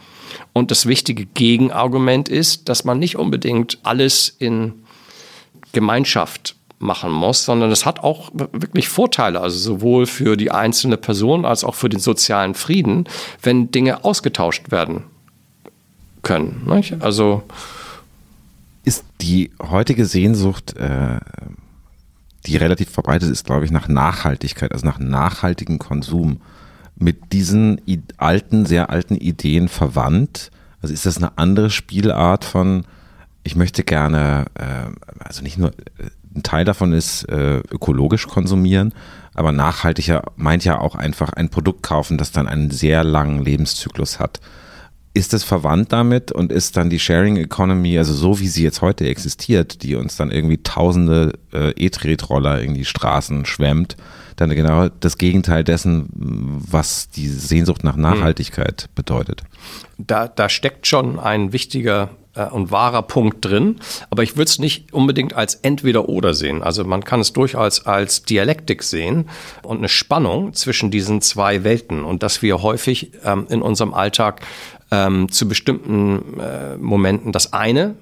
[0.54, 4.84] Und das wichtige Gegenargument ist, dass man nicht unbedingt alles in
[5.74, 11.46] Gemeinschaft machen muss, sondern es hat auch wirklich Vorteile, also sowohl für die einzelne Person
[11.46, 13.06] als auch für den sozialen Frieden,
[13.42, 15.04] wenn Dinge ausgetauscht werden
[16.22, 16.64] können.
[16.68, 17.02] Nicht?
[17.02, 17.44] Also
[18.84, 21.20] ist die heutige Sehnsucht, äh,
[22.46, 26.42] die relativ verbreitet ist, glaube ich, nach Nachhaltigkeit, also nach nachhaltigem Konsum,
[26.96, 27.82] mit diesen
[28.18, 30.52] alten, sehr alten Ideen verwandt?
[30.82, 32.86] Also ist das eine andere Spielart von,
[33.44, 38.94] ich möchte gerne, äh, also nicht nur, äh, ein Teil davon ist äh, ökologisch konsumieren,
[39.34, 44.20] aber nachhaltiger meint ja auch einfach ein Produkt kaufen, das dann einen sehr langen Lebenszyklus
[44.20, 44.40] hat.
[45.14, 48.82] Ist das verwandt damit und ist dann die Sharing Economy, also so wie sie jetzt
[48.82, 53.98] heute existiert, die uns dann irgendwie tausende äh, E-Tretroller in die Straßen schwemmt,
[54.38, 58.02] dann genau das Gegenteil dessen, was die Sehnsucht nach hm.
[58.04, 59.44] Nachhaltigkeit bedeutet?
[59.98, 63.78] Da, da steckt schon ein wichtiger äh, und wahrer Punkt drin,
[64.10, 66.64] aber ich würde es nicht unbedingt als entweder oder sehen.
[66.64, 69.30] Also man kann es durchaus als Dialektik sehen
[69.64, 74.42] und eine Spannung zwischen diesen zwei Welten und dass wir häufig ähm, in unserem Alltag
[74.92, 77.96] ähm, zu bestimmten äh, Momenten das eine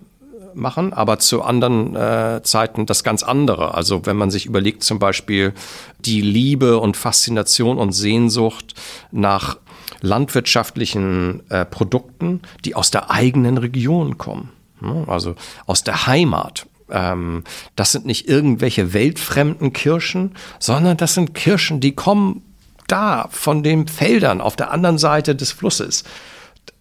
[0.54, 3.74] machen, aber zu anderen äh, Zeiten das ganz andere.
[3.76, 5.54] Also wenn man sich überlegt zum Beispiel
[6.00, 8.74] die Liebe und Faszination und Sehnsucht
[9.12, 9.58] nach
[10.02, 15.06] landwirtschaftlichen äh, Produkten, die aus der eigenen Region kommen, ne?
[15.08, 15.36] also
[15.66, 16.68] aus der Heimat.
[16.90, 17.44] Ähm,
[17.76, 22.44] das sind nicht irgendwelche weltfremden Kirschen, sondern das sind Kirschen, die kommen
[22.88, 26.04] da von den Feldern auf der anderen Seite des Flusses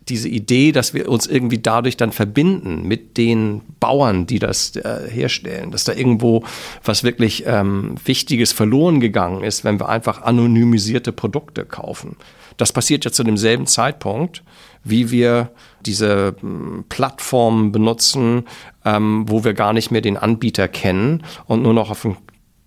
[0.08, 5.08] diese Idee, dass wir uns irgendwie dadurch dann verbinden mit den Bauern, die das äh,
[5.08, 6.44] herstellen, dass da irgendwo
[6.84, 12.16] was wirklich ähm, Wichtiges verloren gegangen ist, wenn wir einfach anonymisierte Produkte kaufen.
[12.58, 14.42] Das passiert ja zu demselben Zeitpunkt,
[14.84, 15.50] wie wir
[15.86, 18.44] diese ähm, Plattformen benutzen,
[18.84, 22.16] ähm, wo wir gar nicht mehr den Anbieter kennen und nur noch auf den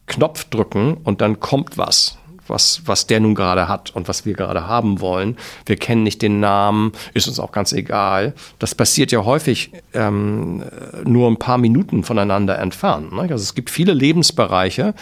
[0.07, 2.17] Knopf drücken und dann kommt was
[2.51, 5.37] was, was der nun gerade hat und was wir gerade haben wollen.
[5.65, 8.33] Wir kennen nicht den Namen, ist uns auch ganz egal.
[8.59, 10.63] Das passiert ja häufig ähm,
[11.03, 13.13] nur ein paar Minuten voneinander entfernt.
[13.13, 13.21] Ne?
[13.21, 14.93] Also es gibt viele Lebensbereiche,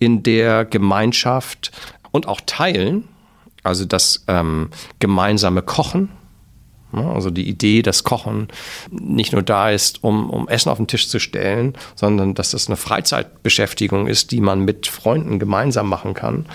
[0.00, 1.70] in der Gemeinschaft
[2.10, 3.08] und auch Teilen,
[3.64, 4.68] also das ähm,
[5.00, 6.10] gemeinsame Kochen,
[6.92, 7.04] ne?
[7.04, 8.48] also die Idee, dass Kochen
[8.90, 12.68] nicht nur da ist, um, um Essen auf den Tisch zu stellen, sondern dass das
[12.68, 16.46] eine Freizeitbeschäftigung ist, die man mit Freunden gemeinsam machen kann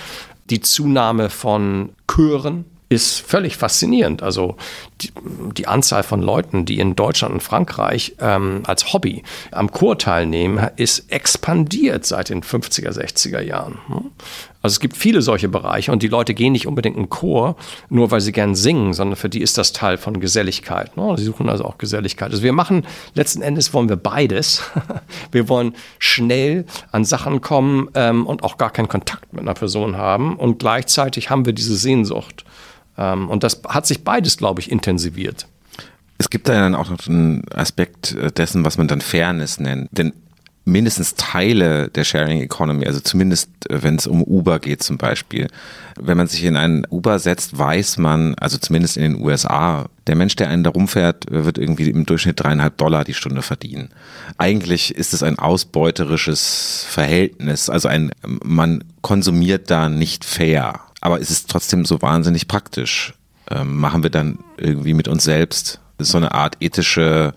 [0.49, 4.23] die Zunahme von Chören ist völlig faszinierend.
[4.23, 4.57] Also
[5.01, 5.11] die,
[5.55, 10.69] die, Anzahl von Leuten, die in Deutschland und Frankreich ähm, als Hobby am Chor teilnehmen,
[10.75, 13.77] ist expandiert seit den 50er, 60er Jahren.
[14.61, 17.55] Also es gibt viele solche Bereiche und die Leute gehen nicht unbedingt in Chor,
[17.89, 20.97] nur weil sie gern singen, sondern für die ist das Teil von Geselligkeit.
[20.97, 21.15] Ne?
[21.17, 22.31] Sie suchen also auch Geselligkeit.
[22.31, 24.63] Also wir machen, letzten Endes wollen wir beides.
[25.31, 29.97] Wir wollen schnell an Sachen kommen ähm, und auch gar keinen Kontakt mit einer Person
[29.97, 32.45] haben und gleichzeitig haben wir diese Sehnsucht.
[32.97, 35.47] Ähm, und das hat sich beides, glaube ich, intensiviert.
[36.17, 39.89] Es gibt da dann auch noch einen Aspekt äh, dessen, was man dann Fairness nennt.
[39.91, 40.13] Denn
[40.71, 45.47] mindestens Teile der Sharing Economy, also zumindest äh, wenn es um Uber geht zum Beispiel.
[45.99, 50.15] Wenn man sich in einen Uber setzt, weiß man, also zumindest in den USA, der
[50.15, 53.89] Mensch, der einen da rumfährt, wird irgendwie im Durchschnitt dreieinhalb Dollar die Stunde verdienen.
[54.37, 61.29] Eigentlich ist es ein ausbeuterisches Verhältnis, also ein, man konsumiert da nicht fair, aber es
[61.29, 63.13] ist trotzdem so wahnsinnig praktisch.
[63.51, 67.33] Ähm, machen wir dann irgendwie mit uns selbst so eine Art ethische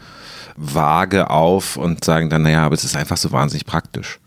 [0.56, 4.18] vage auf und sagen dann, naja, aber es ist einfach so wahnsinnig praktisch.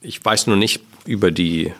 [0.00, 1.72] Ich weiß nur nicht über die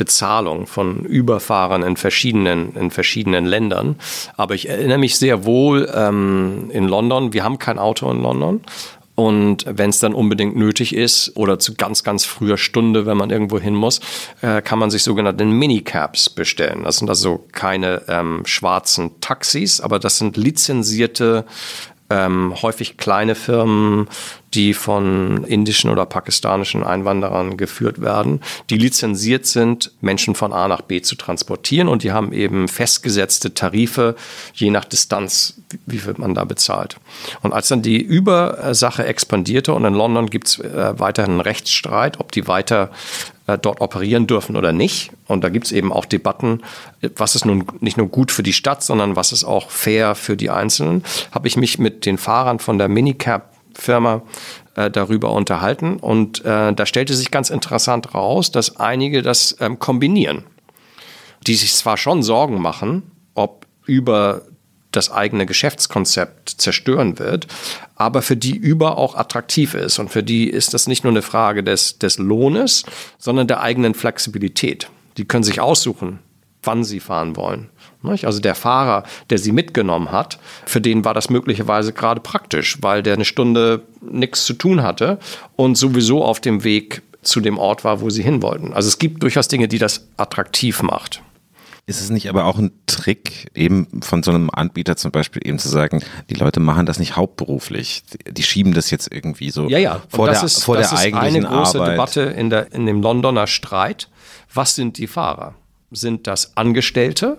[0.00, 3.96] Bezahlung von Überfahrern in verschiedenen, in verschiedenen Ländern.
[4.34, 8.62] Aber ich erinnere mich sehr wohl ähm, in London, wir haben kein Auto in London.
[9.14, 13.28] Und wenn es dann unbedingt nötig ist oder zu ganz, ganz früher Stunde, wenn man
[13.28, 14.00] irgendwo hin muss,
[14.40, 16.84] äh, kann man sich sogenannte Minicabs bestellen.
[16.84, 21.44] Das sind also keine ähm, schwarzen Taxis, aber das sind lizenzierte
[22.10, 24.08] ähm, häufig kleine Firmen,
[24.54, 30.82] die von indischen oder pakistanischen Einwanderern geführt werden, die lizenziert sind, Menschen von A nach
[30.82, 34.16] B zu transportieren und die haben eben festgesetzte Tarife,
[34.54, 36.96] je nach Distanz, wie viel man da bezahlt.
[37.42, 42.18] Und als dann die Übersache expandierte und in London gibt es äh, weiterhin einen Rechtsstreit,
[42.18, 42.90] ob die weiter
[43.46, 45.10] äh, dort operieren dürfen oder nicht.
[45.26, 46.62] Und da gibt es eben auch Debatten,
[47.16, 50.36] was ist nun nicht nur gut für die Stadt, sondern was ist auch fair für
[50.36, 51.04] die Einzelnen.
[51.32, 52.88] Habe ich mich mit den Fahrern von der
[53.70, 54.22] Minicab-Firma
[54.74, 55.96] äh, darüber unterhalten.
[55.96, 60.44] Und äh, da stellte sich ganz interessant raus, dass einige das ähm, kombinieren.
[61.46, 63.02] Die sich zwar schon Sorgen machen,
[63.34, 64.42] ob über
[64.92, 67.46] das eigene Geschäftskonzept zerstören wird,
[67.94, 69.98] aber für die über auch attraktiv ist.
[70.00, 72.84] Und für die ist das nicht nur eine Frage des, des Lohnes,
[73.16, 74.90] sondern der eigenen Flexibilität.
[75.16, 76.18] Die können sich aussuchen,
[76.62, 77.70] wann sie fahren wollen.
[78.02, 83.02] Also der Fahrer, der sie mitgenommen hat, für den war das möglicherweise gerade praktisch, weil
[83.02, 85.18] der eine Stunde nichts zu tun hatte
[85.56, 88.72] und sowieso auf dem Weg zu dem Ort war, wo sie hin wollten.
[88.72, 91.22] Also es gibt durchaus Dinge, die das attraktiv macht.
[91.86, 95.58] Ist es nicht aber auch ein Trick, eben von so einem Anbieter zum Beispiel eben
[95.58, 99.78] zu sagen, die Leute machen das nicht hauptberuflich, die schieben das jetzt irgendwie so ja,
[99.78, 100.02] ja.
[100.08, 101.94] vor das der, ist, vor das der ist eigentlichen eine große Arbeit.
[101.94, 104.08] Debatte in, der, in dem Londoner Streit.
[104.54, 105.54] Was sind die Fahrer?
[105.90, 107.38] Sind das Angestellte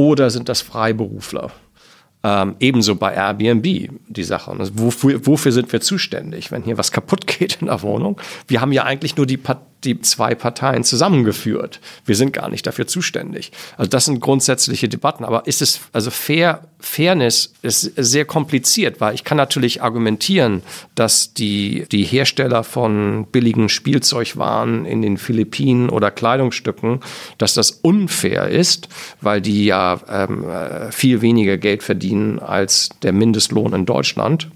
[0.00, 1.50] oder sind das Freiberufler?
[2.22, 4.50] Ähm, ebenso bei Airbnb die Sache.
[4.50, 8.18] Also wofür, wofür sind wir zuständig, wenn hier was kaputt geht in der Wohnung?
[8.46, 9.38] Wir haben ja eigentlich nur die,
[9.84, 11.80] die zwei Parteien zusammengeführt.
[12.04, 13.52] Wir sind gar nicht dafür zuständig.
[13.76, 15.24] Also das sind grundsätzliche Debatten.
[15.24, 20.62] Aber ist es, also fair, Fairness ist sehr kompliziert, weil ich kann natürlich argumentieren,
[20.94, 27.00] dass die, die Hersteller von billigen Spielzeugwaren in den Philippinen oder Kleidungsstücken,
[27.38, 28.88] dass das unfair ist,
[29.20, 34.50] weil die ja ähm, äh, viel weniger Geld verdienen als der Mindestlohn in Deutschland.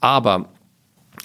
[0.00, 0.48] Aber,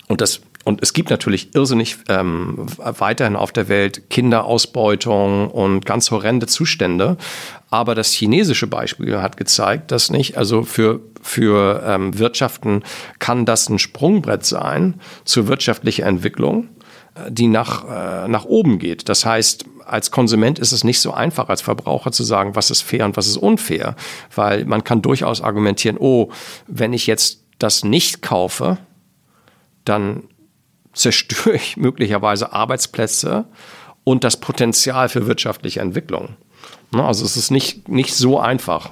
[0.07, 6.09] und das und es gibt natürlich irrsinnig ähm, weiterhin auf der Welt Kinderausbeutung und ganz
[6.09, 7.17] horrende Zustände.
[7.69, 12.83] Aber das chinesische Beispiel hat gezeigt, dass nicht, also für, für ähm, Wirtschaften
[13.19, 16.69] kann das ein Sprungbrett sein zur wirtschaftlichen Entwicklung,
[17.15, 19.09] äh, die nach, äh, nach oben geht.
[19.09, 22.83] Das heißt, als Konsument ist es nicht so einfach, als Verbraucher zu sagen, was ist
[22.83, 23.97] fair und was ist unfair,
[24.33, 26.29] weil man kann durchaus argumentieren, oh,
[26.67, 28.77] wenn ich jetzt das nicht kaufe,
[29.83, 30.23] dann
[30.93, 33.45] zerstöre ich möglicherweise Arbeitsplätze
[34.03, 36.35] und das Potenzial für wirtschaftliche Entwicklung.
[36.91, 38.91] Ne, also es ist nicht, nicht so einfach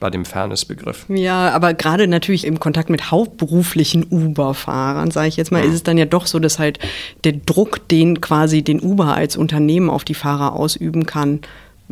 [0.00, 1.06] bei dem Fairness-Begriff.
[1.08, 5.68] Ja, aber gerade natürlich im Kontakt mit hauptberuflichen Uber-Fahrern, sage ich jetzt mal, ja.
[5.68, 6.78] ist es dann ja doch so, dass halt
[7.24, 11.40] der Druck, den quasi den Uber als Unternehmen auf die Fahrer ausüben kann,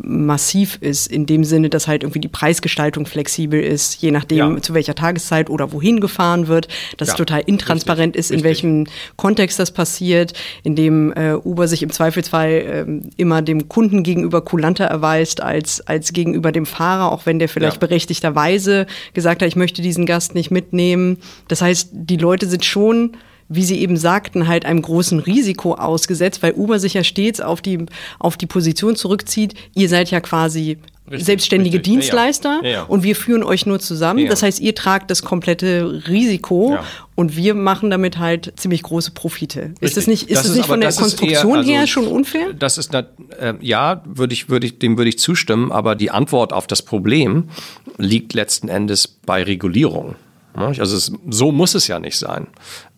[0.03, 4.61] massiv ist, in dem Sinne, dass halt irgendwie die Preisgestaltung flexibel ist, je nachdem ja.
[4.61, 8.45] zu welcher Tageszeit oder wohin gefahren wird, dass ja, es total intransparent richtig, ist, in
[8.45, 8.63] richtig.
[8.63, 10.33] welchem Kontext das passiert,
[10.63, 12.85] in dem äh, Uber sich im Zweifelsfall äh,
[13.17, 17.77] immer dem Kunden gegenüber kulanter erweist als, als gegenüber dem Fahrer, auch wenn der vielleicht
[17.77, 17.87] ja.
[17.87, 21.17] berechtigterweise gesagt hat, ich möchte diesen Gast nicht mitnehmen.
[21.47, 23.15] Das heißt, die Leute sind schon
[23.49, 27.61] wie Sie eben sagten, halt einem großen Risiko ausgesetzt, weil Uber sich ja stets auf
[27.61, 27.85] die,
[28.19, 31.93] auf die Position zurückzieht, ihr seid ja quasi Richtig, selbstständige richtig.
[31.93, 32.73] Dienstleister ja, ja.
[32.75, 34.25] Ja, und wir führen euch nur zusammen.
[34.29, 36.77] Das heißt, ihr tragt das komplette Risiko
[37.15, 39.59] und wir machen damit halt ziemlich große Profite.
[39.61, 39.81] Richtig.
[39.81, 42.53] Ist das nicht, ist das, das nicht von der Konstruktion eher, also, her schon unfair?
[42.53, 46.09] Das ist eine, äh, ja, würde ich, würde ich, dem würde ich zustimmen, aber die
[46.09, 47.49] Antwort auf das Problem
[47.97, 50.15] liegt letzten Endes bei Regulierung.
[50.55, 52.47] Also es, so muss es ja nicht sein.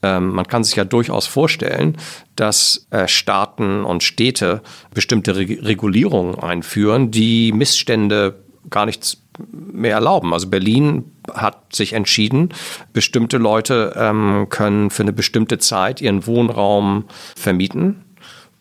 [0.01, 1.97] Ähm, man kann sich ja durchaus vorstellen,
[2.35, 4.61] dass äh, Staaten und Städte
[4.93, 8.35] bestimmte Re Regulierungen einführen, die Missstände
[8.69, 10.33] gar nichts mehr erlauben.
[10.33, 12.49] Also Berlin hat sich entschieden,
[12.93, 18.01] bestimmte Leute ähm, können für eine bestimmte Zeit ihren Wohnraum vermieten.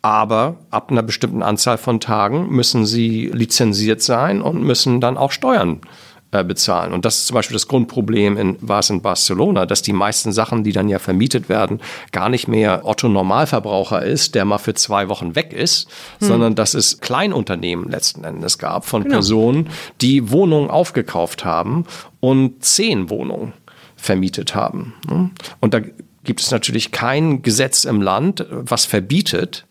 [0.03, 5.33] Aber ab einer bestimmten Anzahl von Tagen müssen sie lizenziert sein und müssen dann auch
[5.33, 6.04] Steuern äh,
[6.43, 6.93] bezahlen.
[6.93, 10.33] Und das ist zum Beispiel das Grundproblem in, war es in Barcelona, dass die meisten
[10.33, 11.81] Sachen, die dann ja vermietet werden,
[12.13, 16.29] gar nicht mehr Otto Normalverbraucher ist, der mal für zwei Wochen weg ist, hm.
[16.29, 19.17] sondern dass es Kleinunternehmen letzten Endes gab von genau.
[19.17, 19.69] Personen,
[20.01, 21.85] die Wohnungen aufgekauft haben
[22.21, 23.53] und zehn Wohnungen
[23.97, 24.95] vermietet haben.
[25.61, 25.81] Und da
[26.25, 29.67] gibt es natürlich kein Gesetz im Land, was verbietet,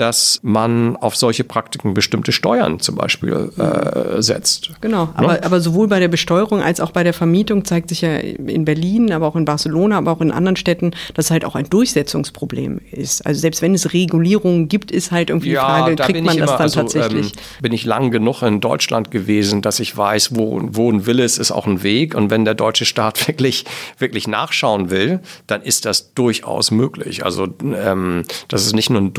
[0.00, 4.70] dass man auf solche Praktiken bestimmte Steuern zum Beispiel äh, setzt.
[4.80, 5.12] Genau, ne?
[5.14, 8.64] aber, aber sowohl bei der Besteuerung als auch bei der Vermietung zeigt sich ja in
[8.64, 11.68] Berlin, aber auch in Barcelona, aber auch in anderen Städten, dass es halt auch ein
[11.68, 13.26] Durchsetzungsproblem ist.
[13.26, 16.38] Also selbst wenn es Regulierungen gibt, ist halt irgendwie die ja, Frage, da kriegt man
[16.38, 17.32] das dann also, tatsächlich?
[17.32, 21.24] Ähm, bin ich lang genug in Deutschland gewesen, dass ich weiß, wo, wo ein Wille
[21.24, 22.14] ist, ist auch ein Weg.
[22.14, 23.66] Und wenn der deutsche Staat wirklich,
[23.98, 27.24] wirklich nachschauen will, dann ist das durchaus möglich.
[27.24, 29.12] Also ähm, das ist nicht nur ein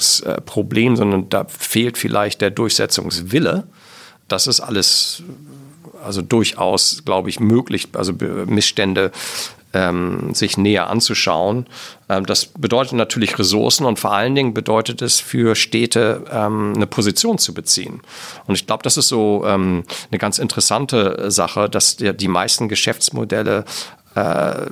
[0.00, 3.64] Durchsetzungsproblem, sondern da fehlt vielleicht der Durchsetzungswille.
[4.28, 5.22] Das ist alles
[6.04, 8.14] also durchaus, glaube ich, möglich, also
[8.46, 9.12] Missstände
[9.72, 11.66] ähm, sich näher anzuschauen.
[12.08, 16.86] Ähm, das bedeutet natürlich Ressourcen und vor allen Dingen bedeutet es für Städte ähm, eine
[16.86, 18.00] Position zu beziehen.
[18.46, 22.68] Und ich glaube, das ist so ähm, eine ganz interessante Sache, dass der, die meisten
[22.68, 23.64] Geschäftsmodelle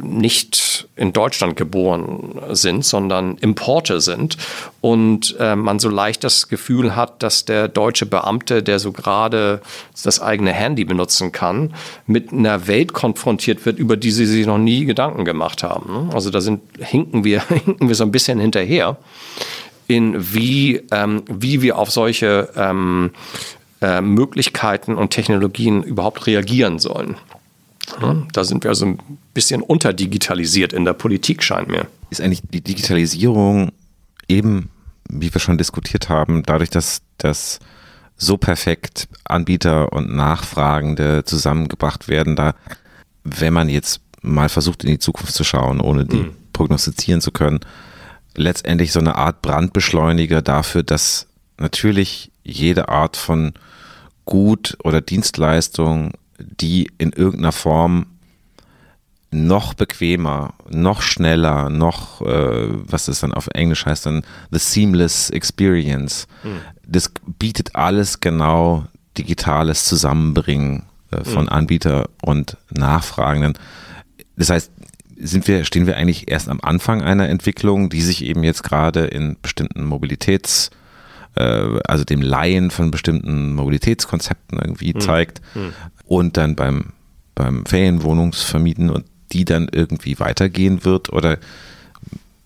[0.02, 4.36] nicht in Deutschland geboren sind, sondern Importe sind
[4.80, 9.60] und äh, man so leicht das Gefühl hat, dass der deutsche Beamte, der so gerade
[10.02, 11.74] das eigene Handy benutzen kann,
[12.06, 16.10] mit einer Welt konfrontiert wird, über die sie sich noch nie Gedanken gemacht haben.
[16.12, 18.96] Also da sind, hinken, wir, hinken wir so ein bisschen hinterher
[19.86, 23.12] in wie, ähm, wie wir auf solche ähm,
[23.80, 27.16] äh, Möglichkeiten und Technologien überhaupt reagieren sollen.
[28.32, 28.98] Da sind wir also ein
[29.34, 31.86] bisschen unterdigitalisiert in der Politik, scheint mir.
[32.10, 33.70] Ist eigentlich die Digitalisierung
[34.28, 34.70] eben,
[35.08, 37.60] wie wir schon diskutiert haben, dadurch, dass das
[38.16, 42.54] so perfekt Anbieter und Nachfragende zusammengebracht werden, da,
[43.24, 46.36] wenn man jetzt mal versucht, in die Zukunft zu schauen, ohne die mhm.
[46.52, 47.60] prognostizieren zu können,
[48.34, 51.28] letztendlich so eine Art Brandbeschleuniger dafür, dass
[51.58, 53.52] natürlich jede Art von
[54.24, 58.06] Gut oder Dienstleistung die in irgendeiner Form
[59.30, 65.30] noch bequemer, noch schneller, noch, äh, was das dann auf Englisch heißt, dann the seamless
[65.30, 66.26] experience.
[66.42, 66.60] Mhm.
[66.86, 68.86] Das bietet alles genau
[69.18, 71.50] digitales Zusammenbringen äh, von mhm.
[71.50, 73.54] Anbieter und Nachfragenden.
[74.36, 74.70] Das heißt,
[75.20, 79.06] sind wir, stehen wir eigentlich erst am Anfang einer Entwicklung, die sich eben jetzt gerade
[79.06, 80.70] in bestimmten Mobilitäts-
[81.38, 85.00] äh, also dem Laien von bestimmten Mobilitätskonzepten irgendwie mhm.
[85.00, 85.72] zeigt mhm.
[86.08, 86.92] Und dann beim,
[87.34, 91.12] beim Ferienwohnungsvermieten und die dann irgendwie weitergehen wird?
[91.12, 91.38] Oder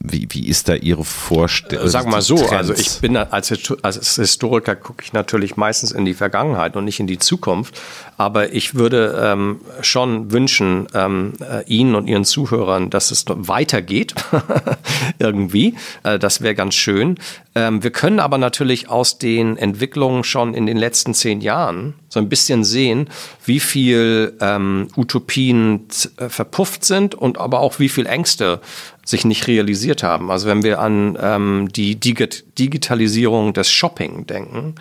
[0.05, 1.89] wie, wie ist da Ihre Vorstellung?
[1.89, 2.53] Sag mal so, Trends?
[2.53, 6.99] also ich bin als, als Historiker gucke ich natürlich meistens in die Vergangenheit und nicht
[6.99, 7.81] in die Zukunft.
[8.17, 14.15] Aber ich würde ähm, schon wünschen, ähm, äh, Ihnen und Ihren Zuhörern, dass es weitergeht
[15.19, 15.77] irgendwie.
[16.03, 17.19] Äh, das wäre ganz schön.
[17.55, 22.21] Ähm, wir können aber natürlich aus den Entwicklungen schon in den letzten zehn Jahren so
[22.21, 23.09] ein bisschen sehen,
[23.45, 25.87] wie viel ähm, Utopien
[26.17, 28.61] äh, verpufft sind und aber auch wie viel Ängste
[29.05, 30.31] sich nicht realisiert haben.
[30.31, 34.75] Also wenn wir an ähm, die Digit Digitalisierung des Shopping denken,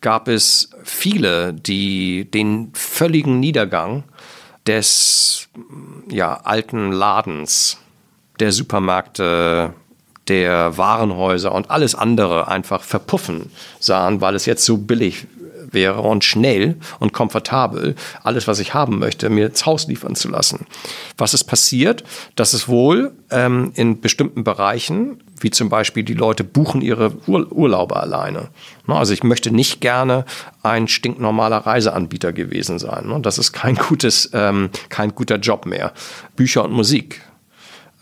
[0.00, 4.04] gab es viele, die den völligen Niedergang
[4.66, 5.48] des
[6.08, 7.78] ja, alten Ladens,
[8.40, 9.74] der Supermärkte,
[10.28, 15.26] der Warenhäuser und alles andere einfach verpuffen sahen, weil es jetzt so billig
[15.74, 20.28] wäre und schnell und komfortabel alles, was ich haben möchte, mir ins Haus liefern zu
[20.28, 20.66] lassen.
[21.18, 22.04] Was ist passiert?
[22.36, 27.50] Dass es wohl ähm, in bestimmten Bereichen, wie zum Beispiel die Leute buchen ihre Ur
[27.52, 28.48] Urlaube alleine.
[28.86, 30.24] Also ich möchte nicht gerne
[30.62, 33.22] ein stinknormaler Reiseanbieter gewesen sein.
[33.22, 35.92] Das ist kein gutes, ähm, kein guter Job mehr.
[36.36, 37.20] Bücher und Musik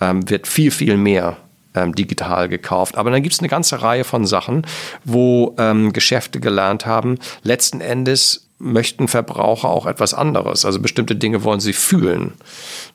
[0.00, 1.36] ähm, wird viel, viel mehr
[1.74, 2.96] ähm, digital gekauft.
[2.96, 4.66] Aber dann gibt es eine ganze Reihe von Sachen,
[5.04, 10.64] wo ähm, Geschäfte gelernt haben, letzten Endes möchten Verbraucher auch etwas anderes.
[10.64, 12.34] Also bestimmte Dinge wollen sie fühlen.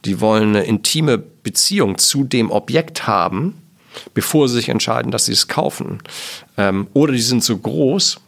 [0.05, 3.61] Die wollen eine intime Beziehung zu dem Objekt haben,
[4.13, 5.99] bevor sie sich entscheiden, dass sie es kaufen.
[6.57, 8.21] Ähm, oder die sind so groß,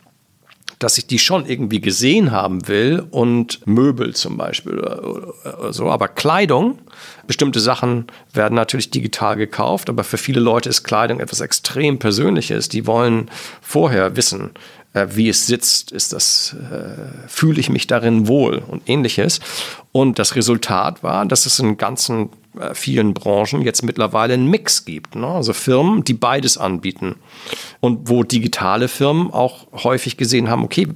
[0.79, 5.89] dass ich die schon irgendwie gesehen haben will und Möbel zum Beispiel oder, oder so.
[5.89, 6.79] Aber Kleidung,
[7.29, 12.69] bestimmte Sachen werden natürlich digital gekauft, aber für viele Leute ist Kleidung etwas extrem Persönliches.
[12.69, 13.29] Die wollen
[13.61, 14.49] vorher wissen,
[14.93, 19.41] äh, wie es sitzt, ist das, äh, fühle ich mich darin wohl und ähnliches.
[19.91, 24.83] Und das Resultat war, dass es in ganzen äh, vielen Branchen jetzt mittlerweile einen Mix
[24.83, 25.13] gibt.
[25.15, 25.27] Ne?
[25.27, 27.17] Also Firmen, die beides anbieten.
[27.79, 30.87] Und wo digitale Firmen auch häufig gesehen haben, okay,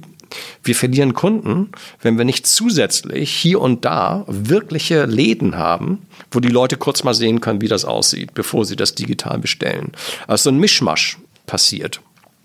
[0.62, 1.70] wir verlieren Kunden,
[2.02, 7.14] wenn wir nicht zusätzlich hier und da wirkliche Läden haben, wo die Leute kurz mal
[7.14, 9.92] sehen können, wie das aussieht, bevor sie das digital bestellen.
[10.26, 12.00] Also ein Mischmasch passiert.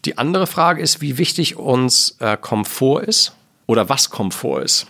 [0.06, 3.34] Die andere Frage ist, wie wichtig uns äh, Komfort ist
[3.68, 4.88] oder was Komfort ist.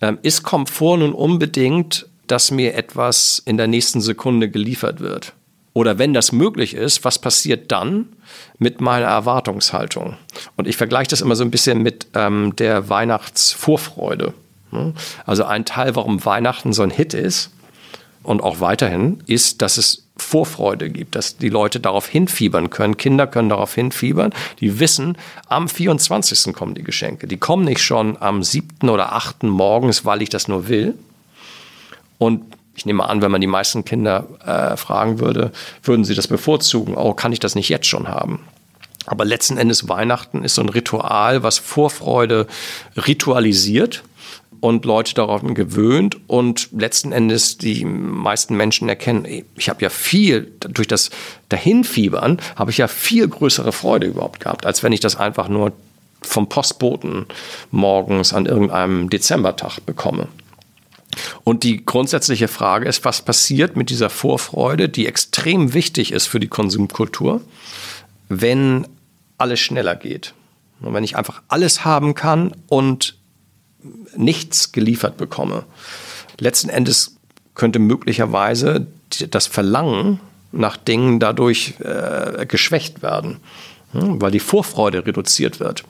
[0.00, 5.34] Ähm, ist Komfort nun unbedingt dass mir etwas in der nächsten Sekunde geliefert wird.
[5.74, 8.08] Oder wenn das möglich ist, was passiert dann
[8.58, 10.16] mit meiner Erwartungshaltung?
[10.56, 14.34] Und ich vergleiche das immer so ein bisschen mit ähm, der Weihnachtsvorfreude.
[14.70, 14.92] Ne?
[15.24, 17.50] Also ein Teil, warum Weihnachten so ein Hit ist
[18.22, 22.98] und auch weiterhin, ist, dass es Vorfreude gibt, dass die Leute darauf hinfiebern können.
[22.98, 24.32] Kinder können darauf hinfiebern.
[24.60, 25.16] Die wissen,
[25.48, 26.52] am 24.
[26.52, 27.26] kommen die Geschenke.
[27.26, 28.90] Die kommen nicht schon am 7.
[28.90, 29.44] oder 8.
[29.44, 30.94] morgens, weil ich das nur will.
[32.18, 32.42] Und
[32.74, 35.52] ich nehme an, wenn man die meisten Kinder äh, fragen würde,
[35.82, 36.94] würden sie das bevorzugen.
[36.96, 38.40] Oh, kann ich das nicht jetzt schon haben?
[39.06, 42.46] Aber letzten Endes Weihnachten ist so ein Ritual, was Vorfreude
[42.96, 44.04] ritualisiert
[44.60, 50.52] und Leute darauf gewöhnt und letzten Endes die meisten Menschen erkennen, ich habe ja viel,
[50.60, 51.10] durch das
[51.48, 55.72] Dahinfiebern habe ich ja viel größere Freude überhaupt gehabt, als wenn ich das einfach nur
[56.20, 57.26] vom Postboten
[57.72, 60.28] morgens an irgendeinem Dezembertag bekomme.
[61.44, 66.40] Und die grundsätzliche Frage ist, was passiert mit dieser Vorfreude, die extrem wichtig ist für
[66.40, 67.42] die Konsumkultur,
[68.28, 68.86] wenn
[69.38, 70.34] alles schneller geht.
[70.80, 73.16] Und wenn ich einfach alles haben kann und
[74.16, 75.64] nichts geliefert bekomme.
[76.38, 77.16] Letzten Endes
[77.54, 78.86] könnte möglicherweise
[79.30, 80.20] das Verlangen
[80.52, 83.38] nach Dingen dadurch äh, geschwächt werden,
[83.92, 85.84] hm, weil die Vorfreude reduziert wird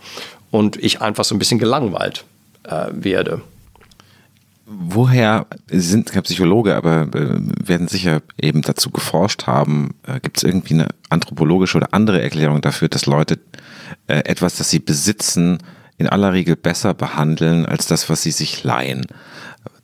[0.51, 2.25] und ich einfach so ein bisschen gelangweilt
[2.65, 3.43] äh, werde.
[4.79, 9.95] Woher sind kein Psychologe, aber äh, werden sicher eben dazu geforscht haben.
[10.07, 13.39] Äh, Gibt es irgendwie eine anthropologische oder andere Erklärung dafür, dass Leute
[14.07, 15.59] äh, etwas, das sie besitzen,
[15.99, 19.07] in aller Regel besser behandeln als das, was sie sich leihen.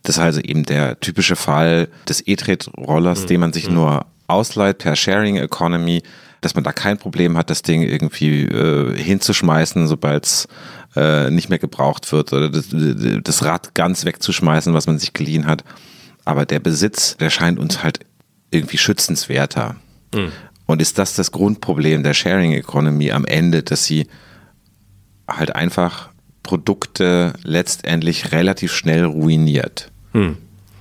[0.02, 3.26] Das ist also eben der typische Fall des E-Trade-Rollers, mhm.
[3.26, 3.74] den man sich mhm.
[3.74, 6.02] nur ausleiht per Sharing Economy,
[6.40, 10.48] dass man da kein Problem hat, das Ding irgendwie äh, hinzuschmeißen, sobald es
[10.96, 15.46] äh, nicht mehr gebraucht wird oder das, das Rad ganz wegzuschmeißen, was man sich geliehen
[15.46, 15.64] hat.
[16.24, 18.00] Aber der Besitz, der scheint uns halt
[18.50, 19.76] irgendwie schützenswerter.
[20.14, 20.32] Mhm.
[20.66, 24.06] Und ist das das Grundproblem der Sharing Economy am Ende, dass sie
[25.26, 26.10] halt einfach
[26.42, 29.90] Produkte letztendlich relativ schnell ruiniert.
[30.12, 30.36] Hm.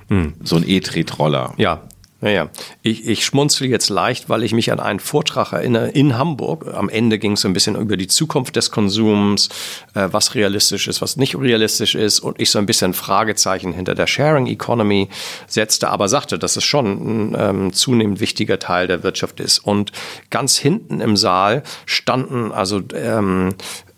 [0.10, 0.34] Hm.
[0.44, 1.54] So ein E-Tretroller.
[1.58, 1.82] Ja,
[2.20, 2.50] naja,
[2.82, 6.66] ich, ich schmunzel jetzt leicht, weil ich mich an einen Vortrag erinnere in Hamburg.
[6.74, 9.50] Am Ende ging es so ein bisschen über die Zukunft des Konsums,
[9.94, 12.20] äh, was realistisch ist, was nicht realistisch ist.
[12.20, 15.10] Und ich so ein bisschen Fragezeichen hinter der Sharing Economy
[15.46, 16.86] setzte, aber sagte, dass es schon
[17.32, 19.60] ein ähm, zunehmend wichtiger Teil der Wirtschaft ist.
[19.60, 19.92] Und
[20.32, 23.54] ganz hinten im Saal standen also ähm,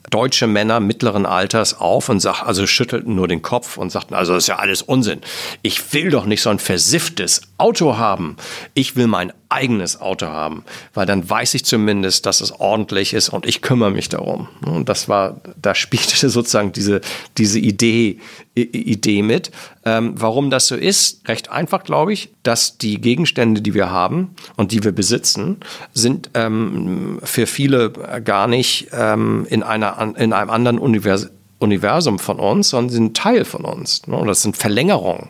[0.09, 4.33] deutsche Männer mittleren Alters auf und sag, also schüttelten nur den Kopf und sagten, also
[4.33, 5.21] das ist ja alles Unsinn.
[5.61, 8.37] Ich will doch nicht so ein versifftes Auto haben.
[8.73, 13.29] Ich will mein eigenes Auto haben, weil dann weiß ich zumindest, dass es ordentlich ist
[13.29, 14.47] und ich kümmere mich darum.
[14.65, 17.01] Und das war, da spielte sozusagen diese,
[17.37, 18.19] diese Idee,
[18.53, 19.51] Idee mit.
[19.85, 24.35] Ähm, warum das so ist, recht einfach, glaube ich, dass die Gegenstände, die wir haben
[24.55, 25.57] und die wir besitzen,
[25.93, 27.91] sind ähm, für viele
[28.23, 31.29] gar nicht ähm, in, einer, in einem anderen Univers
[31.59, 34.07] Universum von uns, sondern sind Teil von uns.
[34.07, 34.21] Ne?
[34.25, 35.29] Das sind Verlängerungen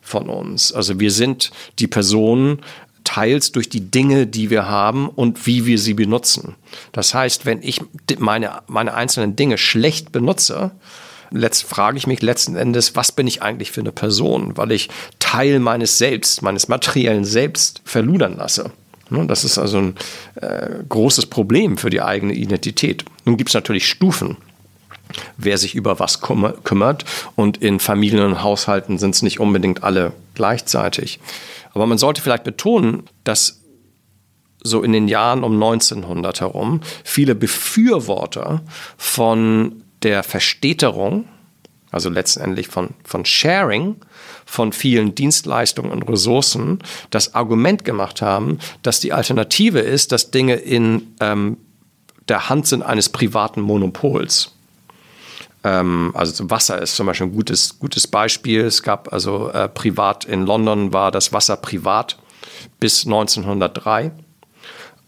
[0.00, 0.72] von uns.
[0.72, 2.60] Also wir sind die Personen,
[3.08, 6.56] teils durch die Dinge, die wir haben und wie wir sie benutzen.
[6.92, 7.80] Das heißt, wenn ich
[8.18, 10.72] meine, meine einzelnen Dinge schlecht benutze,
[11.30, 14.90] letzt frage ich mich letzten Endes, was bin ich eigentlich für eine Person, weil ich
[15.20, 18.72] Teil meines Selbst, meines materiellen Selbst verludern lasse.
[19.08, 19.94] Das ist also ein
[20.34, 23.06] äh, großes Problem für die eigene Identität.
[23.24, 24.36] Nun gibt es natürlich Stufen
[25.36, 27.04] wer sich über was kümmert.
[27.36, 31.20] Und in Familien und Haushalten sind es nicht unbedingt alle gleichzeitig.
[31.74, 33.60] Aber man sollte vielleicht betonen, dass
[34.62, 38.62] so in den Jahren um 1900 herum viele Befürworter
[38.96, 41.26] von der Verstädterung,
[41.90, 43.96] also letztendlich von, von Sharing,
[44.44, 50.54] von vielen Dienstleistungen und Ressourcen, das Argument gemacht haben, dass die Alternative ist, dass Dinge
[50.54, 51.58] in ähm,
[52.28, 54.54] der Hand sind eines privaten Monopols.
[55.64, 58.60] Ähm, also Wasser ist zum Beispiel ein gutes, gutes Beispiel.
[58.60, 62.18] Es gab also äh, privat in London war das Wasser privat
[62.80, 64.12] bis 1903.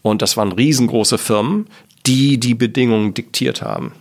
[0.01, 1.67] Und das waren riesengroße Firmen,
[2.05, 3.93] die die Bedingungen diktiert haben.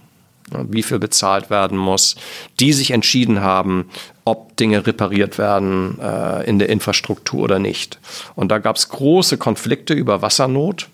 [0.69, 2.17] Wie viel bezahlt werden muss,
[2.59, 3.89] die sich entschieden haben,
[4.25, 8.01] ob Dinge repariert werden äh, in der Infrastruktur oder nicht.
[8.35, 10.89] Und da gab es große Konflikte über Wassernot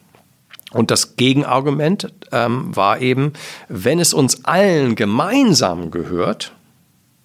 [0.77, 3.33] und das Gegenargument ähm, war eben,
[3.69, 6.53] wenn es uns allen gemeinsam gehört,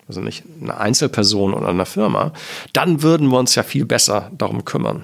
[0.07, 2.33] also nicht eine Einzelperson oder eine Firma,
[2.73, 5.03] dann würden wir uns ja viel besser darum kümmern.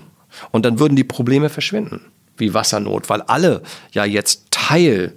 [0.51, 2.01] Und dann würden die Probleme verschwinden,
[2.37, 5.13] wie Wassernot, weil alle ja jetzt Teil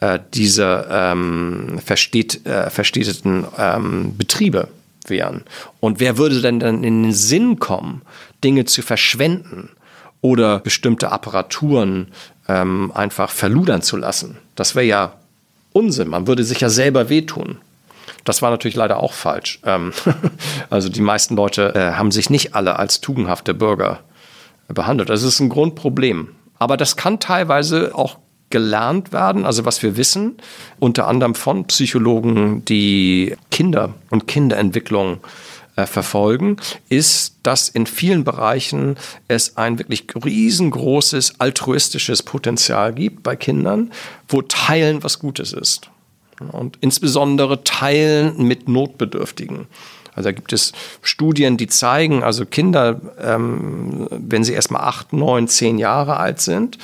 [0.00, 4.68] äh, dieser ähm, versteht, äh, verstädteten ähm, Betriebe
[5.06, 5.42] wären.
[5.80, 8.02] Und wer würde denn dann in den Sinn kommen,
[8.42, 9.70] Dinge zu verschwenden?
[10.22, 12.06] oder bestimmte Apparaturen
[12.52, 14.36] ähm, einfach verludern zu lassen.
[14.54, 15.12] Das wäre ja
[15.72, 16.08] Unsinn.
[16.08, 17.58] Man würde sich ja selber wehtun.
[18.24, 19.60] Das war natürlich leider auch falsch.
[19.64, 19.92] Ähm,
[20.70, 24.00] also die meisten Leute äh, haben sich nicht alle als tugendhafte Bürger
[24.68, 25.08] behandelt.
[25.08, 26.28] Das ist ein Grundproblem.
[26.58, 28.18] Aber das kann teilweise auch
[28.50, 30.36] gelernt werden, also was wir wissen,
[30.78, 35.18] unter anderem von Psychologen, die Kinder und Kinderentwicklung äh,
[35.76, 36.56] verfolgen,
[36.88, 38.96] ist, dass in vielen Bereichen
[39.28, 43.90] es ein wirklich riesengroßes altruistisches Potenzial gibt bei Kindern,
[44.28, 45.90] wo Teilen was Gutes ist.
[46.52, 49.66] Und insbesondere Teilen mit Notbedürftigen.
[50.14, 55.48] Also da gibt es Studien, die zeigen, also Kinder, ähm, wenn sie erstmal acht, neun,
[55.48, 56.76] zehn Jahre alt sind,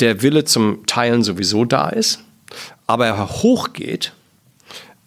[0.00, 2.20] der Wille zum Teilen sowieso da ist,
[2.86, 4.12] aber er hochgeht,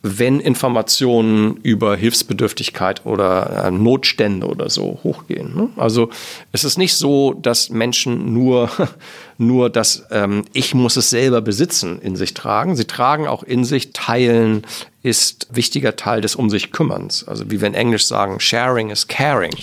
[0.02, 5.54] wenn Informationen über Hilfsbedürftigkeit oder äh, Notstände oder so hochgehen.
[5.54, 5.70] Ne?
[5.76, 6.10] Also
[6.54, 8.70] es ist nicht so, dass Menschen nur,
[9.38, 12.78] nur das ähm, Ich muss es selber besitzen in sich tragen.
[12.78, 14.66] Sie tragen auch in sich Teilen,
[15.02, 17.26] ist wichtiger Teil des Um sich Kümmerns.
[17.26, 19.54] Also wie wir in Englisch sagen, Sharing is Caring.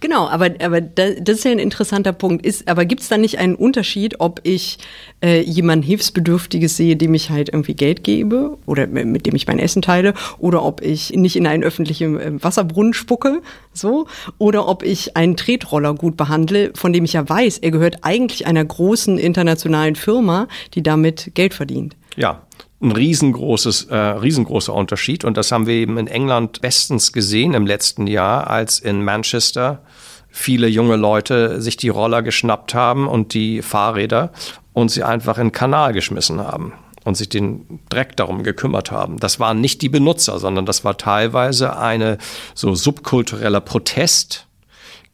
[0.00, 2.44] Genau, aber, aber das ist ja ein interessanter Punkt.
[2.44, 4.78] Ist, aber gibt es da nicht einen Unterschied, ob ich
[5.22, 9.58] äh, jemanden Hilfsbedürftiges sehe, dem ich halt irgendwie Geld gebe oder mit dem ich mein
[9.58, 13.42] Essen teile oder ob ich nicht in einen öffentlichen äh, Wasserbrunnen spucke,
[13.72, 14.06] so,
[14.38, 18.46] oder ob ich einen Tretroller gut behandle, von dem ich ja weiß, er gehört eigentlich
[18.46, 21.96] einer großen internationalen Firma, die damit Geld verdient.
[22.16, 22.42] Ja,
[22.82, 25.24] ein riesengroßes, äh, riesengroßer Unterschied.
[25.24, 29.82] Und das haben wir eben in England bestens gesehen im letzten Jahr, als in Manchester
[30.30, 34.32] viele junge Leute sich die Roller geschnappt haben und die Fahrräder
[34.72, 36.72] und sie einfach in den Kanal geschmissen haben
[37.04, 39.18] und sich den Dreck darum gekümmert haben.
[39.18, 42.18] Das waren nicht die Benutzer, sondern das war teilweise eine
[42.54, 44.46] so subkultureller Protest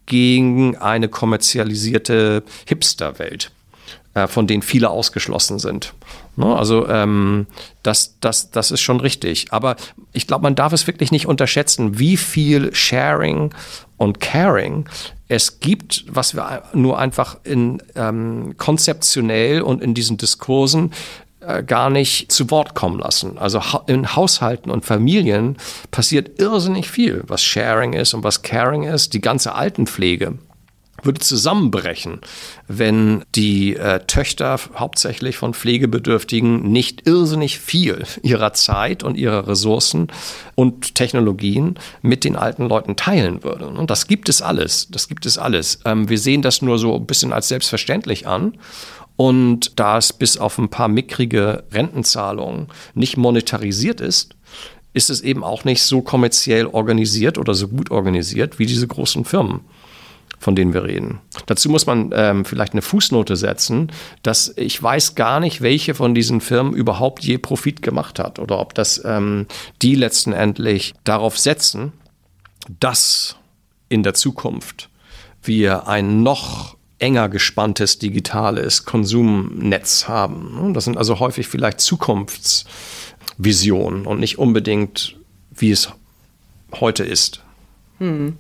[0.04, 3.50] gegen eine kommerzialisierte Hipsterwelt,
[4.26, 5.92] von denen viele ausgeschlossen sind.
[6.36, 6.54] Ne?
[6.54, 7.46] Also ähm,
[7.82, 9.46] das, das, das ist schon richtig.
[9.50, 9.76] Aber
[10.12, 13.54] ich glaube, man darf es wirklich nicht unterschätzen, wie viel Sharing
[13.96, 14.88] und Caring
[15.28, 20.92] es gibt, was wir nur einfach in ähm, konzeptionell und in diesen Diskursen
[21.40, 23.38] äh, gar nicht zu Wort kommen lassen.
[23.38, 25.56] Also in Haushalten und Familien
[25.90, 29.14] passiert irrsinnig viel, was Sharing ist und was Caring ist.
[29.14, 30.38] Die ganze Altenpflege
[31.02, 32.20] würde zusammenbrechen,
[32.68, 40.08] wenn die äh, Töchter hauptsächlich von Pflegebedürftigen nicht irrsinnig viel ihrer Zeit und ihrer Ressourcen
[40.54, 43.76] und Technologien mit den alten Leuten teilen würden.
[43.76, 44.88] Und das gibt es alles.
[44.90, 45.80] Das gibt es alles.
[45.84, 48.54] Ähm, wir sehen das nur so ein bisschen als selbstverständlich an.
[49.16, 54.36] Und da es bis auf ein paar mickrige Rentenzahlungen nicht monetarisiert ist,
[54.92, 59.24] ist es eben auch nicht so kommerziell organisiert oder so gut organisiert wie diese großen
[59.24, 59.60] Firmen
[60.46, 61.18] von denen wir reden.
[61.46, 63.90] Dazu muss man ähm, vielleicht eine Fußnote setzen,
[64.22, 68.60] dass ich weiß gar nicht, welche von diesen Firmen überhaupt je Profit gemacht hat oder
[68.60, 69.46] ob das ähm,
[69.82, 71.92] die letzten Endlich darauf setzen,
[72.78, 73.34] dass
[73.88, 74.88] in der Zukunft
[75.42, 80.74] wir ein noch enger gespanntes digitales Konsumnetz haben.
[80.74, 85.16] Das sind also häufig vielleicht Zukunftsvisionen und nicht unbedingt,
[85.50, 85.88] wie es
[86.72, 87.42] heute ist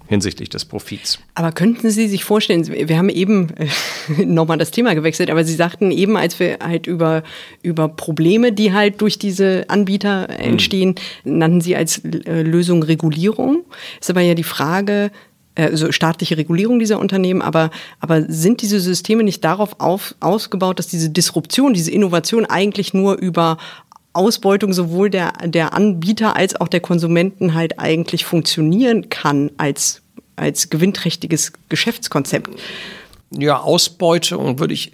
[0.06, 1.18] hinsichtlich des Profits.
[1.34, 5.54] Aber könnten Sie sich vorstellen, wir haben eben äh, nochmal das Thema gewechselt, aber Sie
[5.54, 7.22] sagten eben, als wir halt über,
[7.62, 11.38] über Probleme, die halt durch diese Anbieter entstehen, hm.
[11.38, 13.64] nannten Sie als äh, Lösung Regulierung.
[14.00, 15.10] Ist aber ja die Frage,
[15.56, 20.86] also staatliche Regulierung dieser Unternehmen, aber, aber sind diese Systeme nicht darauf auf, ausgebaut, dass
[20.88, 23.56] diese Disruption, diese Innovation eigentlich nur über
[24.16, 30.02] Ausbeutung sowohl der, der Anbieter als auch der Konsumenten halt eigentlich funktionieren kann als,
[30.36, 32.50] als gewinnträchtiges Geschäftskonzept.
[33.30, 34.92] Ja, Ausbeutung würde ich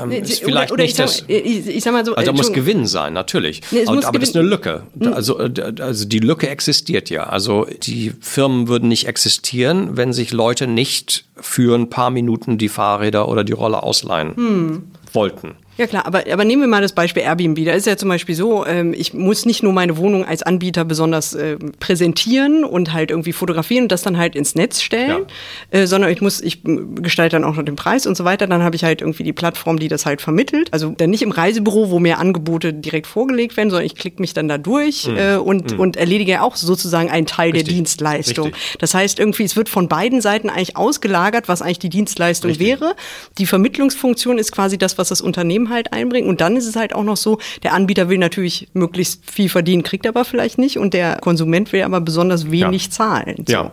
[0.00, 1.24] ähm, ist vielleicht oder, nicht ich das.
[1.26, 2.14] ich, ich, sag mal so.
[2.14, 3.62] Also da muss Gewinn sein, natürlich.
[3.70, 4.84] Nee, aber, aber das ist eine Lücke.
[4.98, 5.12] Hm.
[5.12, 7.24] Also, äh, also die Lücke existiert ja.
[7.24, 12.68] Also die Firmen würden nicht existieren, wenn sich Leute nicht für ein paar Minuten die
[12.68, 14.82] Fahrräder oder die Roller ausleihen hm.
[15.12, 15.56] wollten.
[15.76, 17.64] Ja klar, aber, aber nehmen wir mal das Beispiel Airbnb.
[17.64, 20.84] Da ist ja zum Beispiel so, ähm, ich muss nicht nur meine Wohnung als Anbieter
[20.84, 25.26] besonders äh, präsentieren und halt irgendwie fotografieren und das dann halt ins Netz stellen,
[25.72, 25.80] ja.
[25.80, 28.46] äh, sondern ich muss, ich gestalte dann auch noch den Preis und so weiter.
[28.46, 30.72] Dann habe ich halt irgendwie die Plattform, die das halt vermittelt.
[30.72, 34.32] Also dann nicht im Reisebüro, wo mir Angebote direkt vorgelegt werden, sondern ich klicke mich
[34.32, 35.16] dann da durch mhm.
[35.16, 35.80] äh, und, mhm.
[35.80, 37.64] und erledige auch sozusagen einen Teil Richtig.
[37.64, 38.46] der Dienstleistung.
[38.46, 38.78] Richtig.
[38.78, 42.66] Das heißt irgendwie, es wird von beiden Seiten eigentlich ausgelagert, was eigentlich die Dienstleistung Richtig.
[42.68, 42.94] wäre.
[43.38, 46.28] Die Vermittlungsfunktion ist quasi das, was das Unternehmen Unternehmen halt einbringen.
[46.28, 49.82] Und dann ist es halt auch noch so, der Anbieter will natürlich möglichst viel verdienen,
[49.82, 50.78] kriegt aber vielleicht nicht.
[50.78, 52.90] Und der Konsument will aber besonders wenig ja.
[52.90, 53.44] zahlen.
[53.46, 53.52] So.
[53.52, 53.70] Ja.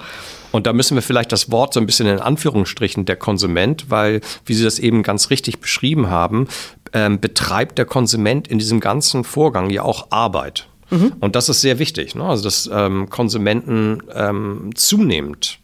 [0.51, 4.19] Und da müssen wir vielleicht das Wort so ein bisschen in Anführungsstrichen der Konsument, weil,
[4.45, 6.47] wie Sie das eben ganz richtig beschrieben haben,
[6.93, 10.68] ähm, betreibt der Konsument in diesem ganzen Vorgang ja auch Arbeit.
[10.89, 11.13] Mhm.
[11.22, 12.15] Und das ist sehr wichtig.
[12.15, 12.26] Ne?
[12.26, 15.59] Also, dass ähm, Konsumenten ähm, zunehmend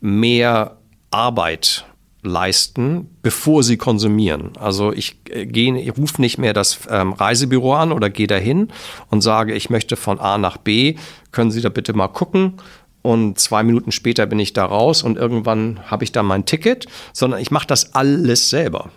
[0.00, 0.76] mehr
[1.12, 1.84] Arbeit
[2.22, 4.50] leisten, bevor sie konsumieren.
[4.58, 8.68] Also ich äh, gehe, ich rufe nicht mehr das ähm, Reisebüro an oder gehe dahin
[9.08, 10.96] und sage, ich möchte von A nach B,
[11.32, 12.54] können Sie da bitte mal gucken?
[13.02, 16.86] Und zwei Minuten später bin ich da raus und irgendwann habe ich da mein Ticket,
[17.14, 18.90] sondern ich mache das alles selber.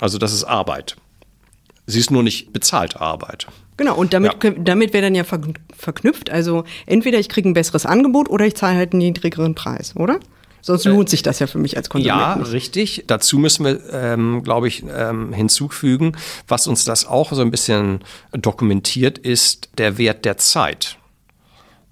[0.00, 0.96] Also das ist Arbeit.
[1.86, 3.48] Sie ist nur nicht bezahlte Arbeit.
[3.76, 4.50] Genau, und damit, ja.
[4.50, 6.30] damit wäre dann ja verknüpft.
[6.30, 10.20] Also entweder ich kriege ein besseres Angebot oder ich zahle halt einen niedrigeren Preis, oder?
[10.64, 12.18] Sonst lohnt sich das ja für mich als Konsument.
[12.18, 13.04] Ja, richtig.
[13.08, 16.16] Dazu müssen wir, ähm, glaube ich, ähm, hinzufügen,
[16.46, 20.98] was uns das auch so ein bisschen dokumentiert, ist der Wert der Zeit.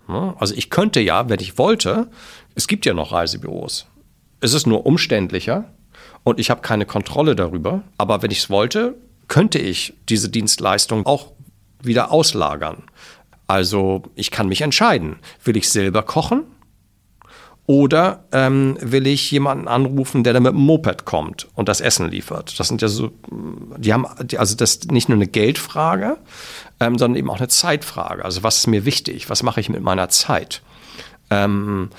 [0.06, 2.08] Also ich könnte ja, wenn ich wollte,
[2.54, 3.86] es gibt ja noch Reisebüros.
[4.40, 5.72] Es ist nur umständlicher
[6.24, 7.82] und ich habe keine Kontrolle darüber.
[7.98, 8.94] Aber wenn ich es wollte,
[9.28, 11.32] könnte ich diese Dienstleistung auch
[11.82, 12.84] wieder auslagern.
[13.46, 16.44] Also ich kann mich entscheiden, will ich selber kochen
[17.70, 22.10] oder ähm, will ich jemanden anrufen, der dann mit dem Moped kommt und das Essen
[22.10, 22.58] liefert?
[22.58, 24.06] Das sind ja so, die haben,
[24.36, 26.16] also das ist nicht nur eine Geldfrage,
[26.80, 28.24] ähm, sondern eben auch eine Zeitfrage.
[28.24, 29.30] Also was ist mir wichtig?
[29.30, 30.62] Was mache ich mit meiner Zeit?
[31.30, 31.90] Ähm,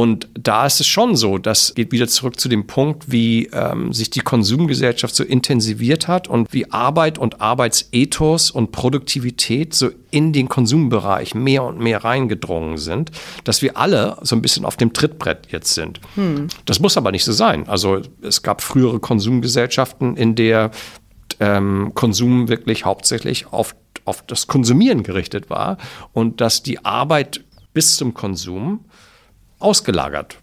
[0.00, 3.92] und da ist es schon so, das geht wieder zurück zu dem Punkt, wie ähm,
[3.92, 10.32] sich die Konsumgesellschaft so intensiviert hat und wie Arbeit und Arbeitsethos und Produktivität so in
[10.32, 13.10] den Konsumbereich mehr und mehr reingedrungen sind,
[13.44, 16.00] dass wir alle so ein bisschen auf dem Trittbrett jetzt sind.
[16.14, 16.48] Hm.
[16.64, 17.68] Das muss aber nicht so sein.
[17.68, 20.70] Also es gab frühere Konsumgesellschaften, in der
[21.40, 25.76] ähm, Konsum wirklich hauptsächlich auf, auf das Konsumieren gerichtet war
[26.14, 27.44] und dass die Arbeit
[27.74, 28.86] bis zum Konsum
[29.60, 30.38] ausgelagert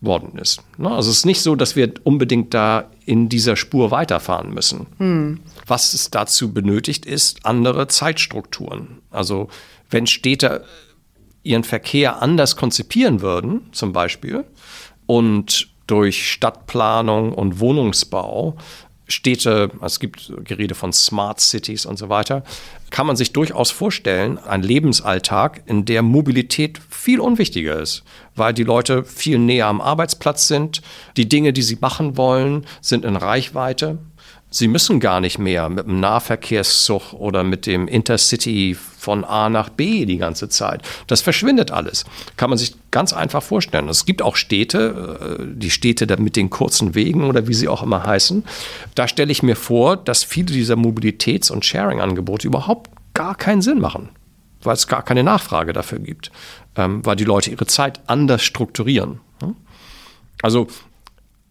[0.00, 0.62] worden ist.
[0.78, 0.90] Ne?
[0.90, 4.86] Also es ist nicht so, dass wir unbedingt da in dieser Spur weiterfahren müssen.
[4.98, 5.40] Hm.
[5.66, 9.02] Was es dazu benötigt, ist andere Zeitstrukturen.
[9.10, 9.48] Also
[9.90, 10.64] wenn Städte
[11.42, 14.44] ihren Verkehr anders konzipieren würden, zum Beispiel,
[15.06, 18.56] und durch Stadtplanung und Wohnungsbau
[19.08, 22.42] Städte, es gibt Gerede von Smart Cities und so weiter,
[22.90, 28.02] kann man sich durchaus vorstellen, ein Lebensalltag, in der Mobilität viel unwichtiger ist,
[28.34, 30.82] weil die Leute viel näher am Arbeitsplatz sind,
[31.16, 33.98] die Dinge, die sie machen wollen, sind in Reichweite.
[34.56, 39.68] Sie müssen gar nicht mehr mit dem Nahverkehrszug oder mit dem Intercity von A nach
[39.68, 40.80] B die ganze Zeit.
[41.08, 42.06] Das verschwindet alles.
[42.38, 43.86] Kann man sich ganz einfach vorstellen.
[43.90, 47.82] Es gibt auch Städte, äh, die Städte mit den kurzen Wegen oder wie sie auch
[47.82, 48.44] immer heißen.
[48.94, 53.78] Da stelle ich mir vor, dass viele dieser Mobilitäts- und Sharing-Angebote überhaupt gar keinen Sinn
[53.78, 54.08] machen,
[54.62, 56.32] weil es gar keine Nachfrage dafür gibt,
[56.76, 59.20] ähm, weil die Leute ihre Zeit anders strukturieren.
[60.40, 60.66] Also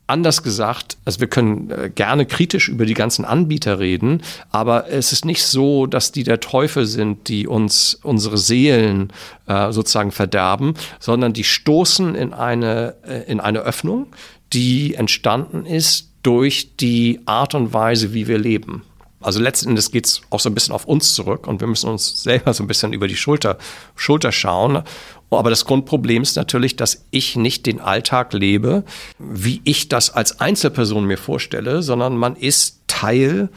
[0.07, 4.21] Anders gesagt, also wir können äh, gerne kritisch über die ganzen Anbieter reden,
[4.51, 9.11] aber es ist nicht so, dass die der Teufel sind, die uns unsere Seelen
[9.47, 14.07] äh, sozusagen verderben, sondern die stoßen in eine, äh, in eine Öffnung,
[14.53, 18.83] die entstanden ist durch die Art und Weise, wie wir leben.
[19.25, 21.89] Also letzten Endes geht es auch so ein bisschen auf uns zurück und wir müssen
[21.89, 23.57] uns selber so ein bisschen über die Schulter,
[23.95, 24.83] Schulter schauen
[25.31, 28.83] aber das Grundproblem ist natürlich, dass ich nicht den Alltag lebe,
[29.19, 33.49] wie ich das als Einzelperson mir vorstelle, sondern man ist Teil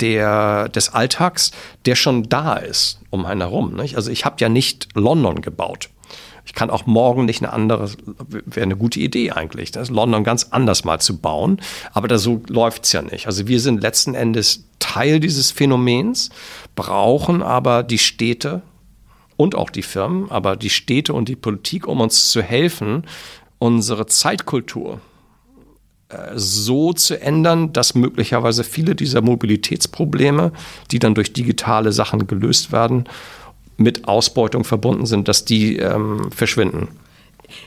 [0.00, 1.50] der, des Alltags,
[1.86, 3.74] der schon da ist um einen herum.
[3.74, 3.96] Nicht?
[3.96, 5.88] Also ich habe ja nicht London gebaut.
[6.46, 7.90] Ich kann auch morgen nicht eine andere,
[8.28, 11.60] wäre eine gute Idee eigentlich, das London ganz anders mal zu bauen.
[11.92, 13.26] Aber da so läuft's ja nicht.
[13.26, 16.28] Also wir sind letzten Endes Teil dieses Phänomens,
[16.76, 18.62] brauchen aber die Städte
[19.36, 23.04] und auch die Firmen, aber die Städte und die Politik, um uns zu helfen,
[23.58, 25.00] unsere Zeitkultur
[26.08, 30.52] äh, so zu ändern, dass möglicherweise viele dieser Mobilitätsprobleme,
[30.90, 33.04] die dann durch digitale Sachen gelöst werden,
[33.76, 36.88] mit Ausbeutung verbunden sind, dass die ähm, verschwinden.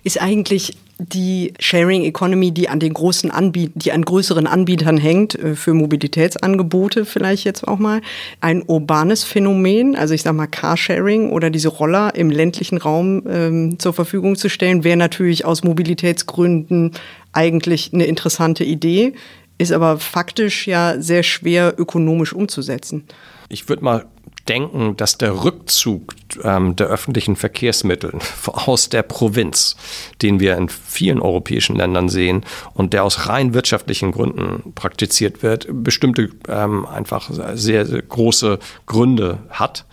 [0.03, 5.35] Ist eigentlich die Sharing Economy, die an den großen Anbiet die an größeren Anbietern hängt,
[5.35, 8.01] äh, für Mobilitätsangebote vielleicht jetzt auch mal,
[8.41, 13.79] ein urbanes Phänomen, also ich sag mal Carsharing oder diese Roller im ländlichen Raum ähm,
[13.79, 16.91] zur Verfügung zu stellen, wäre natürlich aus Mobilitätsgründen
[17.31, 19.13] eigentlich eine interessante Idee,
[19.59, 23.05] ist aber faktisch ja sehr schwer ökonomisch umzusetzen.
[23.49, 24.05] Ich würde mal
[24.49, 26.13] denken, dass der Rückzug
[26.43, 28.13] ähm, der öffentlichen Verkehrsmittel
[28.45, 29.75] aus der Provinz,
[30.21, 35.67] den wir in vielen europäischen Ländern sehen und der aus rein wirtschaftlichen Gründen praktiziert wird,
[35.69, 39.85] bestimmte ähm, einfach sehr, sehr große Gründe hat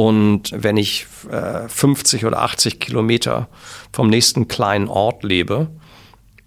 [0.00, 3.48] Und wenn ich äh, 50 oder 80 Kilometer
[3.92, 5.68] vom nächsten kleinen Ort lebe,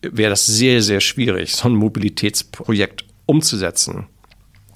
[0.01, 4.07] wäre das sehr, sehr schwierig, so ein Mobilitätsprojekt umzusetzen.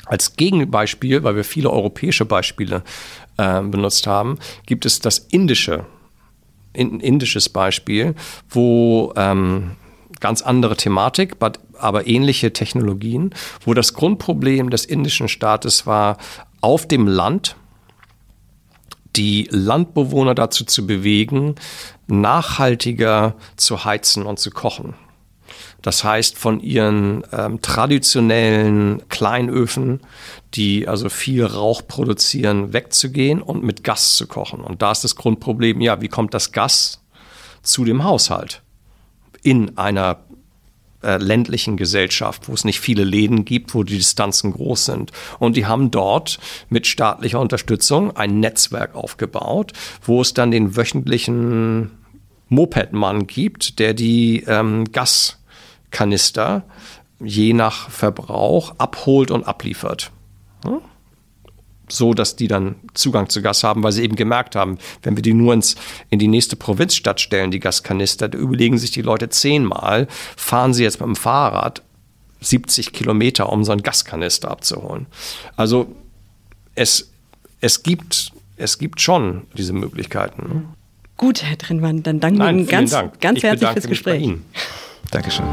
[0.07, 2.83] Als Gegenbeispiel, weil wir viele europäische Beispiele
[3.37, 5.85] äh, benutzt haben, gibt es das indische,
[6.73, 8.15] in, indisches Beispiel,
[8.49, 9.71] wo ähm,
[10.19, 13.33] ganz andere Thematik, but, aber ähnliche Technologien,
[13.65, 16.17] wo das Grundproblem des indischen Staates war,
[16.61, 17.55] auf dem Land
[19.15, 21.55] die Landbewohner dazu zu bewegen,
[22.07, 24.93] nachhaltiger zu heizen und zu kochen.
[25.81, 30.01] Das heißt, von ihren ähm, traditionellen Kleinöfen,
[30.53, 34.61] die also viel Rauch produzieren, wegzugehen und mit Gas zu kochen.
[34.61, 37.03] Und da ist das Grundproblem, ja, wie kommt das Gas
[37.61, 38.63] zu dem Haushalt
[39.43, 40.19] in einer
[41.03, 45.11] äh, ländlichen Gesellschaft, wo es nicht viele Läden gibt, wo die Distanzen groß sind.
[45.37, 46.39] Und die haben dort
[46.69, 51.91] mit staatlicher Unterstützung ein Netzwerk aufgebaut, wo es dann den wöchentlichen
[52.49, 55.36] Mopedmann gibt, der die ähm, Gas
[55.91, 56.63] Kanister
[57.19, 60.11] je nach Verbrauch abholt und abliefert.
[61.89, 65.23] So, dass die dann Zugang zu Gas haben, weil sie eben gemerkt haben, wenn wir
[65.23, 65.75] die nur ins,
[66.09, 70.83] in die nächste Provinzstadt stellen, die Gaskanister, da überlegen sich die Leute zehnmal, fahren sie
[70.83, 71.81] jetzt mit dem Fahrrad
[72.41, 75.07] 70 Kilometer, um so einen Gaskanister abzuholen.
[75.55, 75.95] Also
[76.75, 77.09] es,
[77.61, 80.67] es, gibt, es gibt schon diese Möglichkeiten.
[81.15, 83.19] Gut, Herr Trinnmann, dann danken wir Ihnen ganz, Dank.
[83.21, 84.29] ganz herzlich fürs Gespräch.
[85.11, 85.45] Dankeschön.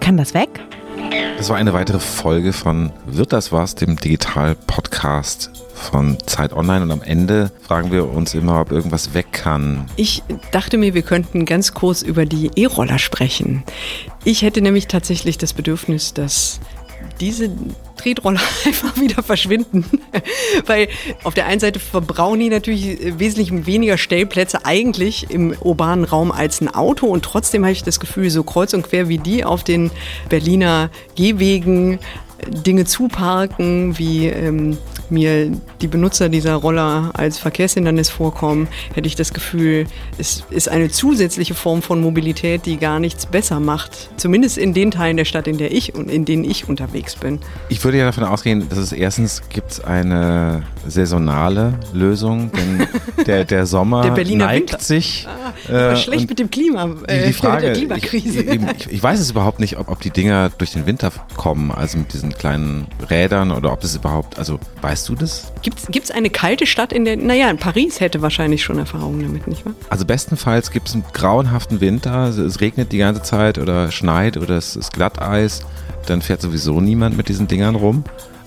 [0.00, 0.48] Kann das weg?
[1.38, 6.82] Das war eine weitere Folge von Wird das was, dem Digital-Podcast von Zeit Online.
[6.82, 9.86] Und am Ende fragen wir uns immer, ob irgendwas weg kann.
[9.96, 10.22] Ich
[10.52, 13.64] dachte mir, wir könnten ganz kurz über die E-Roller sprechen.
[14.24, 16.60] Ich hätte nämlich tatsächlich das Bedürfnis, dass
[17.20, 17.50] diese
[17.96, 19.84] Tretroller einfach wieder verschwinden.
[20.66, 20.88] Weil
[21.22, 26.60] auf der einen Seite verbrauchen die natürlich wesentlich weniger Stellplätze eigentlich im urbanen Raum als
[26.60, 29.64] ein Auto und trotzdem habe ich das Gefühl, so kreuz und quer wie die auf
[29.64, 29.90] den
[30.28, 31.98] Berliner Gehwegen
[32.48, 34.76] Dinge zuparken, wie ähm,
[35.10, 35.50] mir
[35.80, 39.86] die Benutzer dieser Roller als Verkehrshindernis vorkommen, hätte ich das Gefühl,
[40.18, 44.10] es ist eine zusätzliche Form von Mobilität, die gar nichts besser macht.
[44.16, 47.40] Zumindest in den Teilen der Stadt, in der ich und in denen ich unterwegs bin.
[47.68, 52.86] Ich würde ja davon ausgehen, dass es erstens gibt eine saisonale Lösung, denn
[53.26, 54.84] der, der Sommer der Berliner neigt Winter.
[54.84, 55.26] sich.
[55.68, 58.42] Ah, äh, schlecht mit dem Klima, äh, die, Frage, mit der Klimakrise.
[58.42, 61.70] Ich, ich, ich, weiß es überhaupt nicht, ob, ob die Dinger durch den Winter kommen,
[61.70, 65.52] also mit diesen kleinen Rädern oder ob das überhaupt, also weißt du das?
[65.62, 69.46] Gibt es eine kalte Stadt in der, naja, in Paris hätte wahrscheinlich schon Erfahrungen damit,
[69.46, 69.74] nicht wahr?
[69.88, 74.56] Also bestenfalls gibt es einen grauenhaften Winter, es regnet die ganze Zeit oder schneit oder
[74.56, 75.64] es ist Glatteis,
[76.06, 78.04] dann fährt sowieso niemand mit diesen Dingern rum.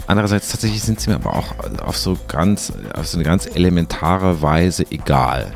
[0.07, 1.53] Andererseits tatsächlich sind sie mir aber auch
[1.85, 5.53] auf so ganz, auf so eine ganz elementare Weise egal.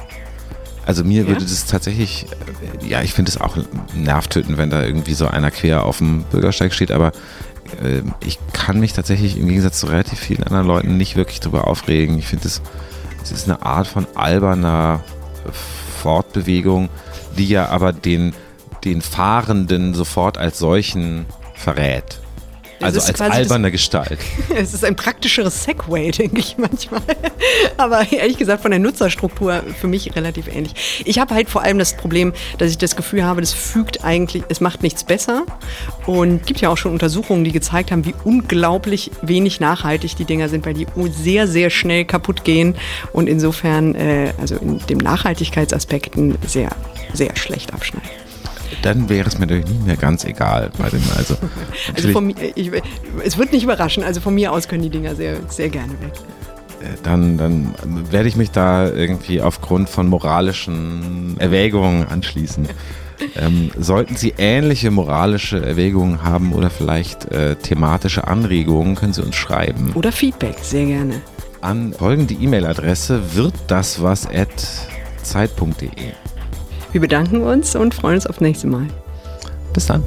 [0.86, 1.28] Also mir ja?
[1.28, 2.26] würde das tatsächlich,
[2.86, 3.56] ja, ich finde es auch
[3.96, 7.14] nervtöten, wenn da irgendwie so einer quer auf dem Bürgersteig steht, aber
[7.82, 11.68] äh, ich kann mich tatsächlich im Gegensatz zu relativ vielen anderen Leuten nicht wirklich darüber
[11.68, 12.18] aufregen.
[12.18, 12.62] Ich finde, es,
[13.24, 15.02] es ist eine Art von alberner
[16.02, 16.90] Fortbewegung,
[17.38, 18.34] die ja aber den,
[18.84, 22.21] den Fahrenden sofort als solchen verrät.
[22.84, 24.20] Also als alberne das, Gestalt.
[24.56, 27.02] Es ist ein praktischeres Segway, denke ich manchmal.
[27.78, 31.04] Aber ehrlich gesagt von der Nutzerstruktur für mich relativ ähnlich.
[31.06, 34.44] Ich habe halt vor allem das Problem, dass ich das Gefühl habe, das fügt eigentlich,
[34.50, 35.46] es macht nichts besser.
[36.06, 40.26] Und es gibt ja auch schon Untersuchungen, die gezeigt haben, wie unglaublich wenig nachhaltig die
[40.26, 42.76] Dinger sind, weil die sehr, sehr schnell kaputt gehen
[43.14, 46.70] und insofern, äh, also in dem Nachhaltigkeitsaspekten sehr,
[47.14, 48.21] sehr schlecht abschneiden
[48.82, 51.02] dann wäre es mir natürlich nicht mehr ganz egal bei dem.
[51.18, 51.36] Also,
[51.96, 52.72] also von mir, ich,
[53.24, 54.04] es wird nicht überraschen.
[54.04, 56.14] Also von mir aus können die Dinger sehr, sehr gerne weg.
[56.82, 57.74] Äh, dann, dann
[58.12, 62.68] werde ich mich da irgendwie aufgrund von moralischen Erwägungen anschließen.
[63.36, 69.36] Ähm, sollten Sie ähnliche moralische Erwägungen haben oder vielleicht äh, thematische Anregungen, können Sie uns
[69.36, 69.92] schreiben.
[69.94, 71.22] Oder Feedback, sehr gerne.
[71.62, 74.50] An folgende E-Mail-Adresse wird das was at
[75.22, 76.14] zeit.de.
[76.92, 78.88] Wir bedanken uns und freuen uns aufs nächste Mal.
[79.74, 80.04] Bis dann.